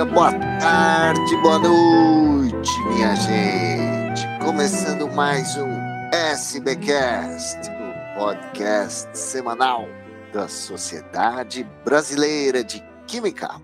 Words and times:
dia, 0.00 0.04
boa 0.06 0.32
tarde, 0.58 1.36
boa 1.42 1.58
noite, 1.58 2.70
minha 2.88 3.14
gente. 3.16 4.22
Começando 4.42 5.06
mais 5.08 5.56
um 5.58 5.68
SBcast, 6.10 7.58
o 7.68 8.18
podcast 8.18 9.18
semanal 9.18 9.84
da 10.32 10.48
Sociedade 10.48 11.64
Brasileira 11.84 12.64
de 12.64 12.82
Química. 13.06 13.60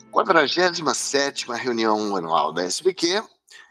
A 0.00 0.10
47 0.10 1.46
reunião 1.52 2.16
anual 2.16 2.52
da 2.52 2.64
SBQ 2.64 3.22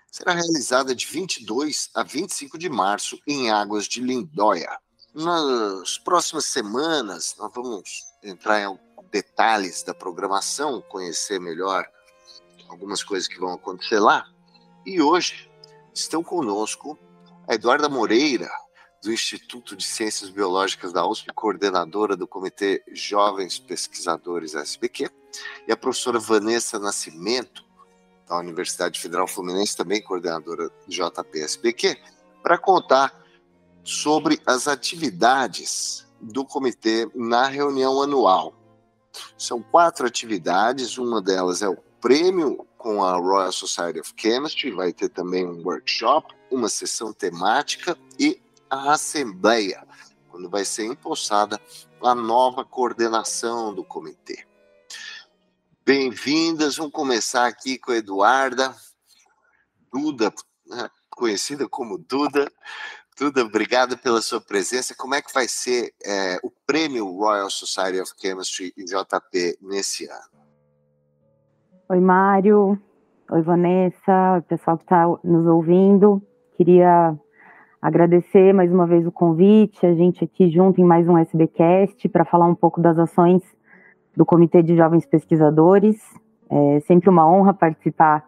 será 0.10 0.32
realizada 0.32 0.96
de 0.96 1.06
22 1.06 1.90
a 1.94 2.04
25 2.04 2.58
de 2.58 2.70
março 2.70 3.20
em 3.28 3.52
Águas 3.52 3.86
de 3.86 4.00
Lindóia. 4.02 4.70
Nas 5.14 5.98
próximas 5.98 6.46
semanas, 6.46 7.36
nós 7.38 7.52
vamos 7.54 8.06
entrar 8.24 8.62
em 8.62 8.66
detalhes 9.12 9.84
da 9.84 9.94
programação, 9.94 10.82
conhecer 10.82 11.40
melhor 11.40 11.86
algumas 12.70 13.04
coisas 13.04 13.28
que 13.28 13.40
vão 13.40 13.54
acontecer 13.54 14.00
lá. 14.00 14.26
E 14.86 15.02
hoje 15.02 15.50
estão 15.94 16.24
conosco 16.24 16.98
a 17.48 17.56
Eduarda 17.56 17.88
Moreira, 17.88 18.50
do 19.04 19.12
Instituto 19.12 19.76
de 19.76 19.84
Ciências 19.84 20.30
Biológicas 20.30 20.92
da 20.92 21.08
USP, 21.08 21.32
coordenadora 21.34 22.16
do 22.16 22.28
Comitê 22.28 22.84
Jovens 22.92 23.60
Pesquisadores 23.60 24.56
SBQ, 24.56 25.10
e 25.68 25.72
a 25.72 25.78
professora 25.78 26.20
Vanessa 26.20 26.80
Nascimento, 26.80 27.64
da 28.28 28.38
Universidade 28.38 29.00
Federal 29.00 29.28
Fluminense, 29.28 29.78
também 29.78 30.04
coordenadora 30.04 30.70
do 30.70 30.90
JPSBQ, 30.90 31.98
para 32.44 32.58
contar 32.58 33.14
sobre 33.84 34.42
as 34.46 34.68
atividades 34.68 36.06
do 36.20 36.44
comitê 36.44 37.10
na 37.16 37.48
reunião 37.48 38.02
anual. 38.02 38.57
São 39.38 39.62
quatro 39.62 40.06
atividades, 40.06 40.98
uma 40.98 41.22
delas 41.22 41.62
é 41.62 41.70
o 41.70 41.78
prêmio 42.02 42.66
com 42.78 43.04
a 43.04 43.18
Royal 43.18 43.52
Society 43.52 44.00
of 44.00 44.14
Chemistry, 44.16 44.72
vai 44.72 44.94
ter 44.94 45.10
também 45.10 45.46
um 45.46 45.64
workshop, 45.64 46.34
uma 46.52 46.70
sessão 46.70 47.12
temática 47.12 47.98
e 48.20 48.42
a 48.70 48.94
assembleia, 48.94 49.86
quando 50.30 50.50
vai 50.50 50.64
ser 50.64 50.86
impulsada 50.86 51.60
a 52.02 52.14
nova 52.14 52.64
coordenação 52.64 53.74
do 53.74 53.84
comitê. 53.84 54.46
Bem-vindas, 55.86 56.76
vamos 56.76 56.92
começar 56.92 57.48
aqui 57.48 57.78
com 57.78 57.92
a 57.92 57.98
Eduarda 57.98 58.76
Duda, 59.92 60.34
né, 60.66 60.90
conhecida 61.10 61.68
como 61.68 61.98
Duda. 61.98 62.52
Duda, 63.20 63.44
obrigado 63.44 63.98
pela 63.98 64.22
sua 64.22 64.40
presença. 64.40 64.94
Como 64.96 65.16
é 65.16 65.22
que 65.24 65.34
vai 65.34 65.48
ser 65.48 65.92
é, 66.06 66.38
o 66.44 66.52
prêmio 66.68 67.04
Royal 67.08 67.50
Society 67.50 68.00
of 68.00 68.12
Chemistry 68.16 68.72
e 68.78 68.84
JP 68.84 69.58
nesse 69.60 70.06
ano? 70.06 70.38
Oi, 71.90 72.00
Mário. 72.00 72.80
Oi, 73.32 73.42
Vanessa. 73.42 74.38
O 74.38 74.44
pessoal 74.44 74.78
que 74.78 74.84
está 74.84 75.08
nos 75.24 75.48
ouvindo. 75.48 76.22
Queria 76.56 77.18
agradecer 77.82 78.54
mais 78.54 78.72
uma 78.72 78.86
vez 78.86 79.08
o 79.08 79.12
convite, 79.12 79.84
a 79.84 79.96
gente 79.96 80.24
aqui 80.24 80.52
junto 80.52 80.80
em 80.80 80.84
mais 80.84 81.08
um 81.08 81.18
SBcast 81.18 82.08
para 82.10 82.24
falar 82.24 82.46
um 82.46 82.56
pouco 82.56 82.80
das 82.80 83.00
ações 83.00 83.42
do 84.16 84.26
Comitê 84.26 84.62
de 84.62 84.76
Jovens 84.76 85.08
Pesquisadores. 85.08 85.98
É 86.50 86.80
sempre 86.82 87.10
uma 87.10 87.28
honra 87.28 87.52
participar 87.52 88.24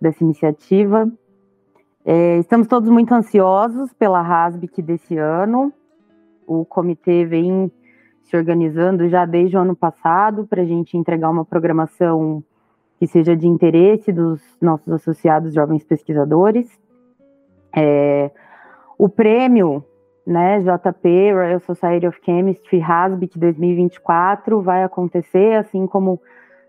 dessa 0.00 0.24
iniciativa. 0.24 1.08
É, 2.04 2.38
estamos 2.38 2.66
todos 2.66 2.88
muito 2.90 3.14
ansiosos 3.14 3.92
pela 3.92 4.20
RASBIC 4.20 4.82
desse 4.82 5.16
ano. 5.16 5.72
O 6.46 6.64
comitê 6.64 7.24
vem 7.24 7.70
se 8.24 8.36
organizando 8.36 9.08
já 9.08 9.24
desde 9.24 9.56
o 9.56 9.60
ano 9.60 9.76
passado 9.76 10.46
para 10.46 10.62
a 10.62 10.64
gente 10.64 10.96
entregar 10.96 11.30
uma 11.30 11.44
programação 11.44 12.42
que 12.98 13.06
seja 13.06 13.36
de 13.36 13.46
interesse 13.46 14.12
dos 14.12 14.40
nossos 14.60 14.92
associados 14.92 15.54
jovens 15.54 15.84
pesquisadores. 15.84 16.68
É, 17.74 18.30
o 18.98 19.08
prêmio, 19.08 19.84
né, 20.26 20.60
JP, 20.60 21.32
Royal 21.32 21.60
Society 21.60 22.06
of 22.06 22.18
Chemistry, 22.24 22.78
RASBIC 22.78 23.38
2024, 23.38 24.60
vai 24.60 24.82
acontecer, 24.82 25.56
assim 25.56 25.86
como 25.86 26.20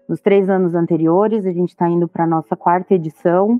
nos 0.07 0.21
três 0.21 0.49
anos 0.49 0.75
anteriores, 0.75 1.45
a 1.45 1.51
gente 1.51 1.69
está 1.69 1.87
indo 1.89 2.07
para 2.07 2.23
a 2.23 2.27
nossa 2.27 2.55
quarta 2.55 2.93
edição. 2.93 3.59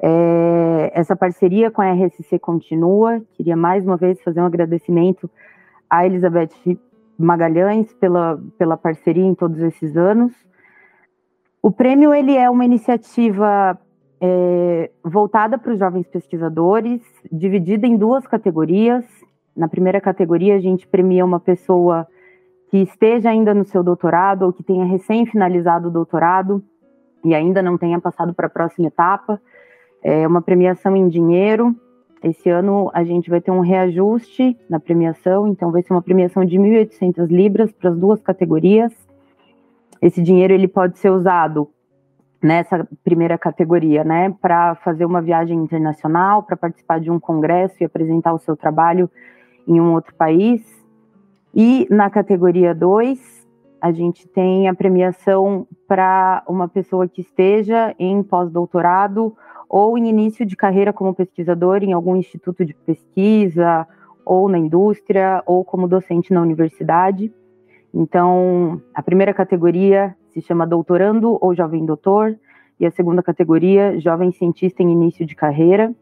É, 0.00 0.92
essa 0.94 1.16
parceria 1.16 1.70
com 1.70 1.82
a 1.82 1.92
RSC 1.92 2.38
continua. 2.38 3.20
Queria 3.34 3.56
mais 3.56 3.84
uma 3.84 3.96
vez 3.96 4.20
fazer 4.22 4.40
um 4.40 4.46
agradecimento 4.46 5.28
à 5.88 6.06
Elizabeth 6.06 6.50
Magalhães 7.18 7.92
pela, 7.94 8.40
pela 8.56 8.76
parceria 8.76 9.24
em 9.24 9.34
todos 9.34 9.60
esses 9.60 9.96
anos. 9.96 10.32
O 11.60 11.72
prêmio 11.72 12.14
ele 12.14 12.36
é 12.36 12.48
uma 12.48 12.64
iniciativa 12.64 13.76
é, 14.20 14.90
voltada 15.02 15.58
para 15.58 15.72
os 15.72 15.78
jovens 15.78 16.06
pesquisadores, 16.06 17.02
dividida 17.30 17.86
em 17.86 17.96
duas 17.96 18.26
categorias. 18.26 19.04
Na 19.56 19.68
primeira 19.68 20.00
categoria, 20.00 20.54
a 20.54 20.60
gente 20.60 20.86
premia 20.86 21.24
uma 21.24 21.40
pessoa 21.40 22.06
que 22.70 22.78
esteja 22.78 23.30
ainda 23.30 23.52
no 23.52 23.64
seu 23.64 23.82
doutorado 23.82 24.42
ou 24.42 24.52
que 24.52 24.62
tenha 24.62 24.84
recém 24.84 25.26
finalizado 25.26 25.88
o 25.88 25.90
doutorado 25.90 26.62
e 27.24 27.34
ainda 27.34 27.60
não 27.62 27.76
tenha 27.76 28.00
passado 28.00 28.32
para 28.32 28.46
a 28.46 28.50
próxima 28.50 28.88
etapa. 28.88 29.40
É 30.02 30.26
uma 30.26 30.42
premiação 30.42 30.96
em 30.96 31.08
dinheiro. 31.08 31.74
Esse 32.22 32.48
ano 32.50 32.90
a 32.92 33.04
gente 33.04 33.30
vai 33.30 33.40
ter 33.40 33.50
um 33.50 33.60
reajuste 33.60 34.56
na 34.68 34.80
premiação, 34.80 35.46
então 35.48 35.70
vai 35.70 35.82
ser 35.82 35.92
uma 35.92 36.02
premiação 36.02 36.44
de 36.44 36.58
1.800 36.58 37.26
libras 37.28 37.72
para 37.72 37.90
as 37.90 37.96
duas 37.96 38.20
categorias. 38.20 38.92
Esse 40.00 40.22
dinheiro 40.22 40.52
ele 40.52 40.68
pode 40.68 40.98
ser 40.98 41.10
usado 41.10 41.68
nessa 42.42 42.86
primeira 43.02 43.36
categoria, 43.36 44.04
né, 44.04 44.34
para 44.40 44.76
fazer 44.76 45.04
uma 45.04 45.20
viagem 45.20 45.58
internacional, 45.58 46.42
para 46.42 46.56
participar 46.56 47.00
de 47.00 47.10
um 47.10 47.18
congresso 47.18 47.76
e 47.80 47.84
apresentar 47.84 48.32
o 48.32 48.38
seu 48.38 48.56
trabalho 48.56 49.10
em 49.66 49.80
um 49.80 49.92
outro 49.92 50.14
país. 50.14 50.62
E 51.54 51.86
na 51.90 52.08
categoria 52.08 52.74
2, 52.74 53.46
a 53.80 53.92
gente 53.92 54.26
tem 54.28 54.68
a 54.68 54.74
premiação 54.74 55.66
para 55.86 56.42
uma 56.48 56.68
pessoa 56.68 57.08
que 57.08 57.20
esteja 57.20 57.94
em 57.98 58.22
pós-doutorado 58.22 59.36
ou 59.68 59.98
em 59.98 60.08
início 60.08 60.46
de 60.46 60.56
carreira 60.56 60.92
como 60.92 61.14
pesquisador 61.14 61.82
em 61.82 61.92
algum 61.92 62.16
instituto 62.16 62.64
de 62.64 62.74
pesquisa, 62.74 63.86
ou 64.24 64.48
na 64.48 64.58
indústria, 64.58 65.42
ou 65.46 65.64
como 65.64 65.88
docente 65.88 66.32
na 66.32 66.40
universidade. 66.40 67.32
Então, 67.92 68.80
a 68.94 69.02
primeira 69.02 69.34
categoria 69.34 70.14
se 70.30 70.40
chama 70.40 70.66
doutorando 70.66 71.38
ou 71.40 71.54
jovem 71.54 71.84
doutor, 71.84 72.38
e 72.78 72.86
a 72.86 72.90
segunda 72.90 73.22
categoria, 73.22 73.98
jovem 73.98 74.30
cientista 74.30 74.82
em 74.82 74.92
início 74.92 75.26
de 75.26 75.34
carreira. 75.34 75.92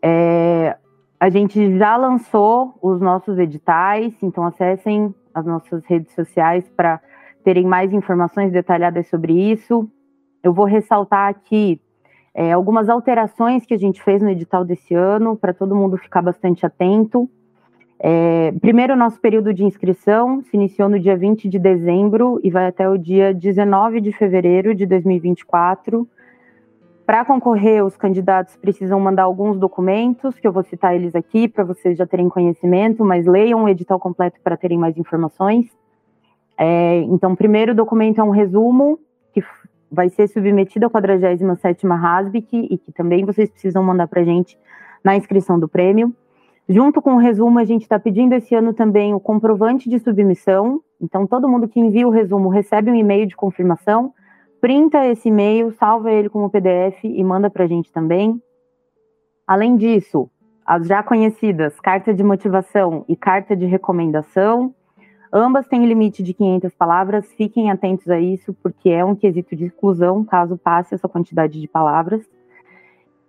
É, 0.00 0.76
a 1.18 1.28
gente 1.28 1.76
já 1.76 1.96
lançou 1.96 2.78
os 2.80 3.00
nossos 3.00 3.38
editais, 3.38 4.14
então 4.22 4.44
acessem 4.44 5.12
as 5.34 5.44
nossas 5.44 5.84
redes 5.84 6.14
sociais 6.14 6.68
para 6.76 7.00
terem 7.42 7.66
mais 7.66 7.92
informações 7.92 8.52
detalhadas 8.52 9.08
sobre 9.08 9.32
isso. 9.32 9.90
Eu 10.42 10.52
vou 10.52 10.64
ressaltar 10.64 11.28
aqui 11.28 11.80
é, 12.38 12.52
algumas 12.52 12.88
alterações 12.88 13.66
que 13.66 13.74
a 13.74 13.76
gente 13.76 14.00
fez 14.00 14.22
no 14.22 14.30
edital 14.30 14.64
desse 14.64 14.94
ano, 14.94 15.36
para 15.36 15.52
todo 15.52 15.74
mundo 15.74 15.96
ficar 15.96 16.22
bastante 16.22 16.64
atento. 16.64 17.28
É, 17.98 18.52
primeiro, 18.60 18.94
nosso 18.94 19.20
período 19.20 19.52
de 19.52 19.64
inscrição 19.64 20.40
se 20.44 20.56
iniciou 20.56 20.88
no 20.88 21.00
dia 21.00 21.16
20 21.16 21.48
de 21.48 21.58
dezembro 21.58 22.38
e 22.44 22.48
vai 22.48 22.68
até 22.68 22.88
o 22.88 22.96
dia 22.96 23.34
19 23.34 24.00
de 24.00 24.12
fevereiro 24.12 24.72
de 24.72 24.86
2024. 24.86 26.06
Para 27.04 27.24
concorrer, 27.24 27.84
os 27.84 27.96
candidatos 27.96 28.54
precisam 28.54 29.00
mandar 29.00 29.24
alguns 29.24 29.58
documentos, 29.58 30.38
que 30.38 30.46
eu 30.46 30.52
vou 30.52 30.62
citar 30.62 30.94
eles 30.94 31.16
aqui 31.16 31.48
para 31.48 31.64
vocês 31.64 31.98
já 31.98 32.06
terem 32.06 32.28
conhecimento, 32.28 33.04
mas 33.04 33.26
leiam 33.26 33.64
o 33.64 33.68
edital 33.68 33.98
completo 33.98 34.38
para 34.44 34.56
terem 34.56 34.78
mais 34.78 34.96
informações. 34.96 35.66
É, 36.56 36.98
então, 37.00 37.34
primeiro 37.34 37.74
documento 37.74 38.20
é 38.20 38.22
um 38.22 38.30
resumo 38.30 38.96
vai 39.90 40.08
ser 40.08 40.28
submetido 40.28 40.86
à 40.86 40.90
47ª 40.90 41.96
RASBIC 41.96 42.68
e 42.70 42.78
que 42.78 42.92
também 42.92 43.24
vocês 43.24 43.50
precisam 43.50 43.82
mandar 43.82 44.06
para 44.08 44.20
a 44.20 44.24
gente 44.24 44.58
na 45.04 45.16
inscrição 45.16 45.58
do 45.58 45.68
prêmio. 45.68 46.14
Junto 46.68 47.00
com 47.00 47.14
o 47.14 47.18
resumo, 47.18 47.58
a 47.58 47.64
gente 47.64 47.82
está 47.82 47.98
pedindo 47.98 48.34
esse 48.34 48.54
ano 48.54 48.74
também 48.74 49.14
o 49.14 49.20
comprovante 49.20 49.88
de 49.88 49.98
submissão. 49.98 50.82
Então, 51.00 51.26
todo 51.26 51.48
mundo 51.48 51.66
que 51.66 51.80
envia 51.80 52.06
o 52.06 52.10
resumo 52.10 52.50
recebe 52.50 52.90
um 52.90 52.94
e-mail 52.94 53.26
de 53.26 53.34
confirmação, 53.34 54.12
printa 54.60 55.06
esse 55.06 55.28
e-mail, 55.28 55.72
salva 55.72 56.12
ele 56.12 56.28
como 56.28 56.50
PDF 56.50 57.04
e 57.04 57.24
manda 57.24 57.48
para 57.48 57.64
a 57.64 57.66
gente 57.66 57.90
também. 57.90 58.38
Além 59.46 59.76
disso, 59.76 60.30
as 60.66 60.86
já 60.86 61.02
conhecidas 61.02 61.80
carta 61.80 62.12
de 62.12 62.22
motivação 62.22 63.02
e 63.08 63.16
carta 63.16 63.56
de 63.56 63.64
recomendação, 63.64 64.74
Ambas 65.32 65.66
têm 65.66 65.86
limite 65.86 66.22
de 66.22 66.32
500 66.32 66.74
palavras, 66.74 67.32
fiquem 67.34 67.70
atentos 67.70 68.08
a 68.08 68.18
isso, 68.18 68.54
porque 68.62 68.88
é 68.88 69.04
um 69.04 69.14
quesito 69.14 69.54
de 69.54 69.66
exclusão 69.66 70.24
caso 70.24 70.56
passe 70.56 70.94
essa 70.94 71.08
quantidade 71.08 71.60
de 71.60 71.68
palavras. 71.68 72.28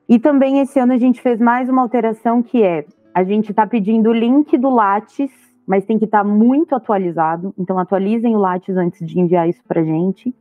E 0.08 0.18
também 0.18 0.60
esse 0.60 0.80
ano 0.80 0.94
a 0.94 0.98
gente 0.98 1.22
fez 1.22 1.40
mais 1.40 1.70
uma 1.70 1.82
alteração 1.82 2.42
que 2.42 2.64
é 2.64 2.86
a 3.14 3.24
gente 3.24 3.52
está 3.52 3.66
pedindo 3.68 4.10
o 4.10 4.14
link 4.14 4.58
do 4.58 4.70
Lattes 4.70 5.32
mas 5.70 5.86
tem 5.86 6.00
que 6.00 6.06
estar 6.06 6.24
tá 6.24 6.28
muito 6.28 6.74
atualizado. 6.74 7.54
Então, 7.56 7.78
atualizem 7.78 8.36
o 8.36 8.40
Lattes 8.40 8.76
antes 8.76 9.08
de 9.08 9.20
enviar 9.20 9.48
isso 9.48 9.62
para 9.68 9.82
a 9.82 9.84
gente. 9.84 10.34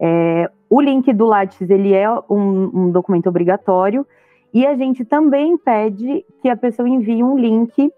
É, 0.00 0.50
o 0.68 0.80
link 0.80 1.12
do 1.12 1.26
Lattes 1.26 1.70
ele 1.70 1.94
é 1.94 2.10
um, 2.10 2.70
um, 2.74 2.90
documento 2.90 3.28
obrigatório 3.28 4.04
e 4.52 4.66
a 4.66 4.74
gente 4.74 5.04
também 5.04 5.56
pede 5.56 6.24
que 6.42 6.48
a 6.48 6.56
pessoa 6.56 6.88
envie 6.88 7.22
um 7.22 7.38
link 7.38 7.92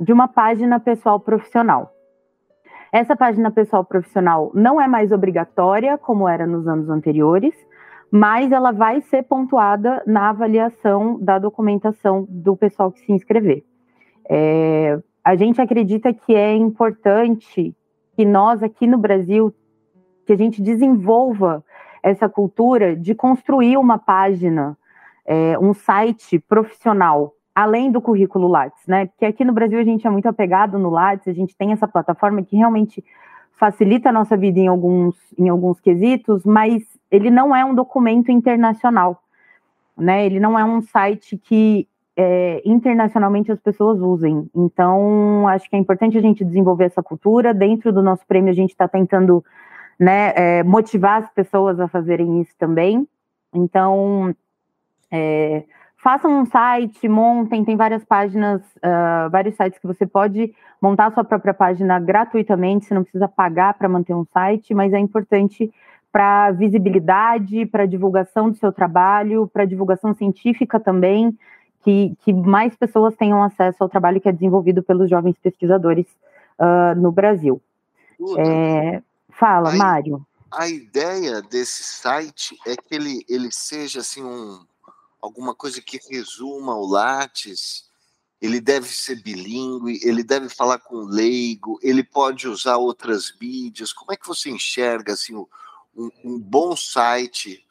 de 0.00 0.10
uma 0.10 0.26
página 0.26 0.80
pessoal 0.80 1.20
profissional. 1.20 1.92
Essa 2.92 3.16
página 3.16 3.50
pessoal 3.50 3.84
profissional 3.84 4.50
não 4.54 4.80
é 4.80 4.86
mais 4.86 5.12
obrigatória 5.12 5.98
como 5.98 6.28
era 6.28 6.46
nos 6.46 6.66
anos 6.66 6.88
anteriores, 6.88 7.54
mas 8.10 8.52
ela 8.52 8.72
vai 8.72 9.00
ser 9.00 9.24
pontuada 9.24 10.02
na 10.06 10.30
avaliação 10.30 11.18
da 11.20 11.38
documentação 11.38 12.26
do 12.28 12.56
pessoal 12.56 12.92
que 12.92 13.00
se 13.00 13.12
inscrever. 13.12 13.64
É, 14.28 14.98
a 15.24 15.34
gente 15.34 15.60
acredita 15.60 16.12
que 16.12 16.34
é 16.34 16.54
importante 16.54 17.74
que 18.14 18.24
nós 18.24 18.62
aqui 18.62 18.86
no 18.86 18.98
Brasil 18.98 19.52
que 20.24 20.32
a 20.32 20.36
gente 20.36 20.62
desenvolva 20.62 21.64
essa 22.02 22.28
cultura 22.28 22.96
de 22.96 23.14
construir 23.14 23.76
uma 23.76 23.98
página, 23.98 24.76
é, 25.24 25.58
um 25.58 25.74
site 25.74 26.38
profissional, 26.38 27.34
além 27.56 27.90
do 27.90 28.02
currículo 28.02 28.46
Lattes, 28.48 28.86
né? 28.86 29.06
Porque 29.06 29.24
aqui 29.24 29.42
no 29.42 29.54
Brasil 29.54 29.78
a 29.78 29.82
gente 29.82 30.06
é 30.06 30.10
muito 30.10 30.28
apegado 30.28 30.78
no 30.78 30.90
Lattes, 30.90 31.26
a 31.26 31.32
gente 31.32 31.56
tem 31.56 31.72
essa 31.72 31.88
plataforma 31.88 32.42
que 32.42 32.54
realmente 32.54 33.02
facilita 33.52 34.10
a 34.10 34.12
nossa 34.12 34.36
vida 34.36 34.58
em 34.58 34.66
alguns, 34.66 35.16
em 35.38 35.48
alguns 35.48 35.80
quesitos, 35.80 36.44
mas 36.44 36.82
ele 37.10 37.30
não 37.30 37.56
é 37.56 37.64
um 37.64 37.74
documento 37.74 38.30
internacional, 38.30 39.22
né? 39.96 40.26
Ele 40.26 40.38
não 40.38 40.58
é 40.58 40.62
um 40.62 40.82
site 40.82 41.38
que 41.38 41.88
é, 42.14 42.60
internacionalmente 42.62 43.50
as 43.50 43.58
pessoas 43.58 44.02
usem. 44.02 44.50
Então, 44.54 45.48
acho 45.48 45.70
que 45.70 45.76
é 45.76 45.78
importante 45.78 46.18
a 46.18 46.20
gente 46.20 46.44
desenvolver 46.44 46.84
essa 46.84 47.02
cultura. 47.02 47.54
Dentro 47.54 47.90
do 47.90 48.02
nosso 48.02 48.26
prêmio, 48.26 48.50
a 48.50 48.54
gente 48.54 48.72
está 48.72 48.86
tentando 48.86 49.42
né, 49.98 50.34
é, 50.36 50.62
motivar 50.62 51.22
as 51.22 51.30
pessoas 51.30 51.80
a 51.80 51.88
fazerem 51.88 52.42
isso 52.42 52.52
também. 52.58 53.08
Então, 53.54 54.34
é, 55.10 55.64
façam 56.06 56.40
um 56.40 56.46
site, 56.46 57.08
montem, 57.08 57.64
tem 57.64 57.76
várias 57.76 58.04
páginas, 58.04 58.62
uh, 58.76 59.28
vários 59.28 59.56
sites 59.56 59.76
que 59.76 59.88
você 59.88 60.06
pode 60.06 60.54
montar 60.80 61.06
a 61.06 61.10
sua 61.10 61.24
própria 61.24 61.52
página 61.52 61.98
gratuitamente, 61.98 62.86
você 62.86 62.94
não 62.94 63.02
precisa 63.02 63.26
pagar 63.26 63.74
para 63.74 63.88
manter 63.88 64.14
um 64.14 64.24
site, 64.32 64.72
mas 64.72 64.92
é 64.92 65.00
importante 65.00 65.68
para 66.12 66.52
visibilidade, 66.52 67.66
para 67.66 67.86
divulgação 67.86 68.48
do 68.48 68.56
seu 68.56 68.72
trabalho, 68.72 69.50
para 69.52 69.64
divulgação 69.64 70.14
científica 70.14 70.78
também 70.78 71.36
que, 71.82 72.16
que 72.20 72.32
mais 72.32 72.76
pessoas 72.76 73.16
tenham 73.16 73.42
acesso 73.42 73.82
ao 73.82 73.88
trabalho 73.88 74.20
que 74.20 74.28
é 74.28 74.32
desenvolvido 74.32 74.84
pelos 74.84 75.10
jovens 75.10 75.34
pesquisadores 75.42 76.06
uh, 76.60 76.94
no 76.96 77.10
Brasil. 77.10 77.60
É, 78.38 79.02
fala, 79.30 79.70
a, 79.70 79.76
Mário. 79.76 80.24
A 80.52 80.68
ideia 80.68 81.42
desse 81.42 81.82
site 81.82 82.56
é 82.64 82.76
que 82.76 82.94
ele, 82.94 83.24
ele 83.28 83.48
seja 83.50 83.98
assim 83.98 84.22
um, 84.22 84.60
alguma 85.26 85.54
coisa 85.54 85.82
que 85.82 86.00
resuma 86.08 86.74
o 86.74 86.86
Lattes, 86.86 87.90
ele 88.40 88.60
deve 88.60 88.88
ser 88.88 89.22
bilíngue, 89.22 89.98
ele 90.02 90.22
deve 90.22 90.48
falar 90.48 90.78
com 90.78 90.96
leigo, 90.96 91.78
ele 91.82 92.04
pode 92.04 92.46
usar 92.46 92.76
outras 92.76 93.32
mídias. 93.40 93.92
Como 93.92 94.12
é 94.12 94.16
que 94.16 94.26
você 94.26 94.50
enxerga 94.50 95.14
assim, 95.14 95.34
um, 95.34 96.10
um 96.24 96.38
bom 96.38 96.76
site 96.76 97.66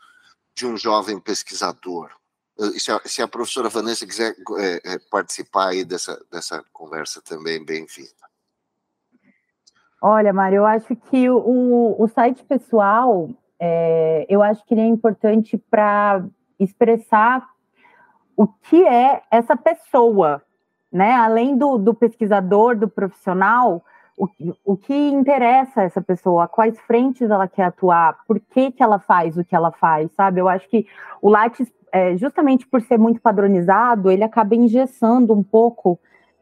de 0.54 0.66
um 0.66 0.76
jovem 0.76 1.20
pesquisador? 1.20 2.12
Se 2.78 2.92
a, 2.92 3.02
se 3.06 3.22
a 3.22 3.28
professora 3.28 3.70
Vanessa 3.70 4.06
quiser 4.06 4.36
é, 4.58 4.94
é, 4.94 5.00
participar 5.10 5.70
aí 5.70 5.84
dessa, 5.84 6.22
dessa 6.32 6.64
conversa 6.72 7.22
também, 7.22 7.64
bem-vinda. 7.64 8.26
Olha, 10.02 10.32
Mário, 10.34 10.58
eu 10.58 10.66
acho 10.66 10.96
que 10.96 11.30
o, 11.30 11.96
o 11.98 12.08
site 12.08 12.44
pessoal, 12.44 13.30
é, 13.60 14.26
eu 14.30 14.42
acho 14.42 14.64
que 14.66 14.74
ele 14.74 14.82
é 14.82 14.88
importante 14.88 15.58
para 15.58 16.26
expressar 16.60 17.48
o 18.36 18.48
que 18.48 18.86
é 18.86 19.22
essa 19.32 19.56
pessoa, 19.56 20.42
né? 20.92 21.14
Além 21.14 21.58
do, 21.58 21.78
do 21.78 21.94
pesquisador, 21.94 22.76
do 22.76 22.90
profissional, 22.90 23.84
o, 24.18 24.28
o 24.64 24.78
que 24.78 24.94
interessa 24.94 25.84
essa 25.84 26.02
pessoa, 26.02 26.48
quais 26.48 26.80
frentes 26.82 27.30
ela 27.30 27.48
quer 27.48 27.66
atuar, 27.66 28.20
por 28.28 28.40
que, 28.40 28.72
que 28.72 28.84
ela 28.84 29.00
faz 29.00 29.38
o 29.38 29.44
que 29.44 29.56
ela 29.56 29.72
faz, 29.72 30.12
sabe? 30.14 30.42
Eu 30.42 30.48
acho 30.48 30.68
que 30.70 30.86
o 31.22 31.30
Lattes 31.30 31.72
é, 31.96 32.18
justamente 32.18 32.68
por 32.68 32.82
ser 32.82 33.00
muito 33.00 33.22
padronizado, 33.22 34.12
ele 34.12 34.24
acaba 34.24 34.54
engessando 34.54 35.34
um 35.34 35.42
pouco 35.42 35.98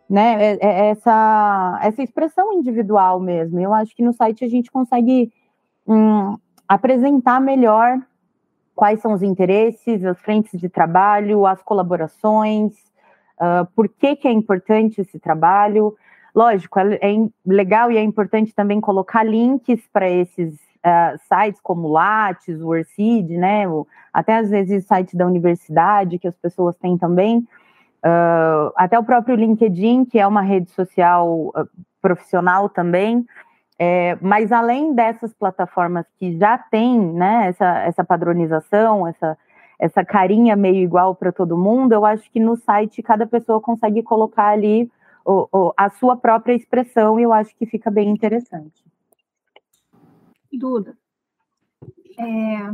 né, 0.10 0.54
é, 0.54 0.58
é, 0.60 0.90
essa, 0.90 1.80
essa 1.84 2.02
expressão 2.02 2.54
individual 2.54 3.20
mesmo. 3.20 3.60
Eu 3.60 3.72
acho 3.72 3.96
que 3.96 4.02
no 4.02 4.14
site 4.14 4.44
a 4.44 4.48
gente 4.48 4.72
consegue 4.72 5.32
hum, 5.88 6.36
apresentar 6.68 7.40
melhor 7.40 8.00
quais 8.76 9.00
são 9.00 9.14
os 9.14 9.22
interesses, 9.22 10.04
as 10.06 10.20
frentes 10.20 10.60
de 10.60 10.70
trabalho, 10.70 11.46
as 11.46 11.62
colaborações, 11.62 12.74
uh, 13.40 13.66
por 13.76 13.88
que, 13.88 14.16
que 14.16 14.28
é 14.28 14.32
importante 14.32 15.02
esse 15.02 15.20
trabalho. 15.20 15.96
Lógico, 16.34 16.80
é, 16.80 16.96
é 16.96 17.28
legal 17.46 17.92
e 17.92 17.98
é 17.98 18.02
importante 18.02 18.54
também 18.56 18.82
colocar 18.82 19.24
links 19.24 19.80
para 19.92 20.10
esses 20.10 20.56
uh, 20.56 21.18
sites 21.28 21.62
como 21.62 21.88
o 21.88 21.92
Lattes, 21.92 22.60
o 22.62 22.72
né, 23.38 23.68
o, 23.68 23.88
até 24.12 24.38
às 24.38 24.50
vezes 24.50 24.86
sites 24.86 25.14
da 25.14 25.28
universidade 25.28 26.18
que 26.18 26.28
as 26.28 26.36
pessoas 26.36 26.76
têm 26.78 26.98
também, 26.98 27.40
uh, 28.04 28.74
até 28.76 28.98
o 28.98 29.04
próprio 29.04 29.36
LinkedIn, 29.36 30.06
que 30.06 30.20
é 30.20 30.26
uma 30.26 30.42
rede 30.42 30.72
social 30.72 31.54
profissional 32.02 32.68
também, 32.68 33.26
é, 33.80 34.18
mas 34.22 34.52
além 34.52 34.94
dessas 34.94 35.34
plataformas 35.34 36.06
que 36.20 36.38
já 36.38 36.58
têm 36.58 37.00
né, 37.00 37.48
essa, 37.48 37.80
essa 37.80 38.04
padronização, 38.04 39.08
essa, 39.08 39.38
essa 39.80 40.06
carinha 40.06 40.56
meio 40.56 40.78
igual 40.78 41.16
para 41.16 41.32
todo 41.32 41.58
mundo, 41.58 41.94
eu 41.94 42.06
acho 42.06 42.30
que 42.32 42.40
no 42.40 42.56
site 42.56 43.02
cada 43.02 43.26
pessoa 43.26 43.60
consegue 43.60 44.04
colocar 44.04 44.50
ali 44.50 44.92
o, 45.26 45.48
o, 45.52 45.74
a 45.76 45.90
sua 45.90 46.16
própria 46.16 46.54
expressão 46.54 47.20
e 47.20 47.24
eu 47.24 47.34
acho 47.34 47.56
que 47.56 47.66
fica 47.66 47.90
bem 47.90 48.10
interessante. 48.10 48.84
Duda, 50.52 50.96
é, 52.20 52.72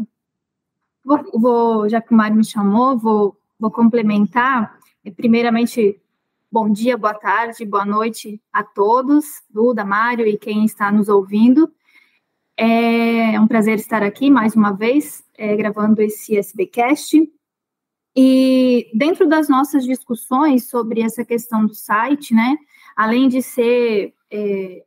vou, 1.05 1.39
vou, 1.39 1.89
já 1.89 2.01
que 2.01 2.13
o 2.13 2.17
Mário 2.17 2.35
me 2.35 2.43
chamou, 2.43 2.97
vou, 2.97 3.37
vou 3.57 3.71
complementar. 3.71 4.77
Primeiramente, 5.15 5.99
bom 6.51 6.71
dia, 6.71 6.97
boa 6.97 7.13
tarde, 7.13 7.63
boa 7.63 7.85
noite 7.85 8.41
a 8.51 8.63
todos, 8.63 9.43
Duda, 9.49 9.85
Mário 9.85 10.25
e 10.25 10.37
quem 10.37 10.65
está 10.65 10.91
nos 10.91 11.07
ouvindo. 11.07 11.71
É 12.57 13.39
um 13.39 13.47
prazer 13.47 13.75
estar 13.75 14.01
aqui 14.01 14.31
mais 14.31 14.55
uma 14.55 14.71
vez, 14.71 15.23
é, 15.37 15.55
gravando 15.55 16.01
esse 16.01 16.35
SBcast. 16.35 17.31
E 18.15 18.89
dentro 18.93 19.29
das 19.29 19.47
nossas 19.47 19.85
discussões 19.85 20.67
sobre 20.67 21.01
essa 21.01 21.23
questão 21.23 21.65
do 21.65 21.75
site, 21.75 22.33
né, 22.33 22.57
além 22.95 23.29
de 23.29 23.41
ser 23.41 24.13
é, 24.31 24.83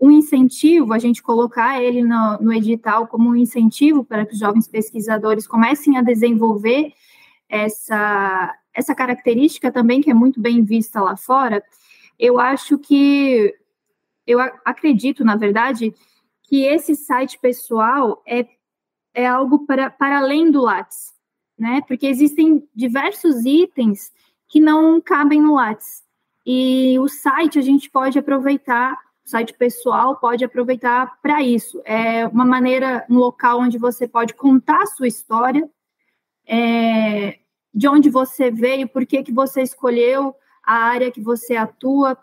um 0.00 0.10
incentivo, 0.10 0.92
a 0.92 0.98
gente 0.98 1.22
colocar 1.22 1.80
ele 1.80 2.02
no, 2.02 2.38
no 2.38 2.52
edital 2.52 3.06
como 3.06 3.30
um 3.30 3.36
incentivo 3.36 4.04
para 4.04 4.26
que 4.26 4.34
os 4.34 4.40
jovens 4.40 4.66
pesquisadores 4.66 5.46
comecem 5.46 5.96
a 5.96 6.02
desenvolver 6.02 6.92
essa, 7.48 8.52
essa 8.74 8.94
característica 8.94 9.70
também 9.70 10.00
que 10.00 10.10
é 10.10 10.14
muito 10.14 10.40
bem 10.40 10.64
vista 10.64 11.00
lá 11.00 11.16
fora, 11.16 11.62
eu 12.18 12.38
acho 12.38 12.78
que, 12.78 13.54
eu 14.26 14.40
acredito, 14.64 15.24
na 15.24 15.36
verdade, 15.36 15.94
que 16.42 16.64
esse 16.64 16.94
site 16.94 17.38
pessoal 17.38 18.22
é, 18.26 18.46
é 19.14 19.26
algo 19.26 19.66
para, 19.66 19.90
para 19.90 20.18
além 20.18 20.50
do 20.50 20.60
Lattes, 20.60 21.14
né? 21.58 21.80
Porque 21.86 22.06
existem 22.06 22.68
diversos 22.74 23.44
itens 23.44 24.12
que 24.48 24.60
não 24.60 25.00
cabem 25.00 25.40
no 25.40 25.54
Lattes. 25.54 26.02
E 26.46 26.98
o 26.98 27.08
site 27.08 27.58
a 27.58 27.62
gente 27.62 27.88
pode 27.90 28.18
aproveitar 28.18 28.98
o 29.24 29.28
site 29.28 29.54
pessoal 29.54 30.16
pode 30.16 30.44
aproveitar 30.44 31.18
para 31.22 31.42
isso. 31.42 31.80
É 31.84 32.26
uma 32.26 32.44
maneira, 32.44 33.06
um 33.08 33.16
local 33.16 33.60
onde 33.60 33.78
você 33.78 34.06
pode 34.06 34.34
contar 34.34 34.82
a 34.82 34.86
sua 34.86 35.08
história, 35.08 35.68
é, 36.46 37.38
de 37.74 37.88
onde 37.88 38.08
você 38.08 38.50
veio, 38.50 38.88
por 38.88 39.04
que, 39.04 39.22
que 39.22 39.32
você 39.32 39.62
escolheu 39.62 40.34
a 40.62 40.74
área 40.74 41.10
que 41.10 41.20
você 41.20 41.56
atua, 41.56 42.16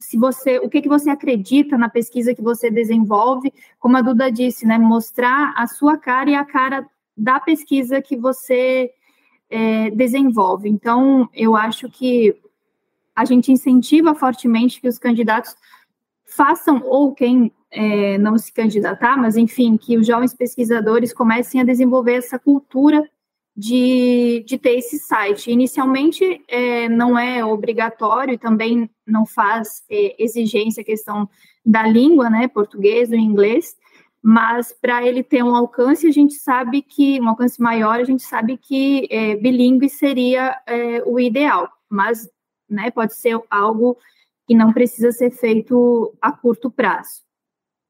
se 0.00 0.16
você, 0.16 0.58
o 0.58 0.68
que, 0.68 0.80
que 0.80 0.88
você 0.88 1.10
acredita 1.10 1.76
na 1.76 1.88
pesquisa 1.88 2.34
que 2.34 2.42
você 2.42 2.70
desenvolve, 2.70 3.52
como 3.78 3.96
a 3.96 4.00
Duda 4.00 4.30
disse, 4.30 4.66
né, 4.66 4.78
mostrar 4.78 5.52
a 5.56 5.66
sua 5.66 5.98
cara 5.98 6.30
e 6.30 6.34
a 6.34 6.44
cara 6.44 6.88
da 7.16 7.38
pesquisa 7.38 8.00
que 8.00 8.16
você 8.16 8.90
é, 9.50 9.90
desenvolve. 9.90 10.68
Então, 10.68 11.28
eu 11.34 11.54
acho 11.54 11.90
que 11.90 12.34
a 13.14 13.24
gente 13.24 13.52
incentiva 13.52 14.14
fortemente 14.14 14.80
que 14.80 14.88
os 14.88 14.98
candidatos 14.98 15.54
façam, 16.24 16.80
ou 16.84 17.12
quem 17.12 17.52
é, 17.70 18.16
não 18.18 18.38
se 18.38 18.52
candidatar, 18.52 19.16
mas 19.16 19.36
enfim, 19.36 19.76
que 19.76 19.98
os 19.98 20.06
jovens 20.06 20.32
pesquisadores 20.32 21.12
comecem 21.12 21.60
a 21.60 21.64
desenvolver 21.64 22.14
essa 22.14 22.38
cultura 22.38 23.02
de, 23.58 24.44
de 24.46 24.56
ter 24.56 24.78
esse 24.78 25.00
site. 25.00 25.50
Inicialmente, 25.50 26.44
é, 26.46 26.88
não 26.88 27.18
é 27.18 27.44
obrigatório 27.44 28.34
e 28.34 28.38
também 28.38 28.88
não 29.04 29.26
faz 29.26 29.82
é, 29.90 30.14
exigência 30.16 30.80
a 30.80 30.86
questão 30.86 31.28
da 31.66 31.84
língua, 31.84 32.30
né, 32.30 32.46
português 32.46 33.10
ou 33.10 33.16
inglês, 33.16 33.76
mas 34.22 34.72
para 34.72 35.04
ele 35.04 35.24
ter 35.24 35.42
um 35.42 35.56
alcance, 35.56 36.06
a 36.06 36.12
gente 36.12 36.34
sabe 36.34 36.82
que, 36.82 37.20
um 37.20 37.28
alcance 37.28 37.60
maior, 37.60 37.98
a 37.98 38.04
gente 38.04 38.22
sabe 38.22 38.56
que 38.56 39.08
é, 39.10 39.34
bilíngue 39.34 39.88
seria 39.88 40.56
é, 40.64 41.02
o 41.04 41.18
ideal, 41.18 41.68
mas 41.88 42.30
né, 42.70 42.92
pode 42.92 43.16
ser 43.16 43.40
algo 43.50 43.98
que 44.46 44.54
não 44.54 44.72
precisa 44.72 45.10
ser 45.10 45.32
feito 45.32 46.14
a 46.22 46.30
curto 46.30 46.70
prazo. 46.70 47.24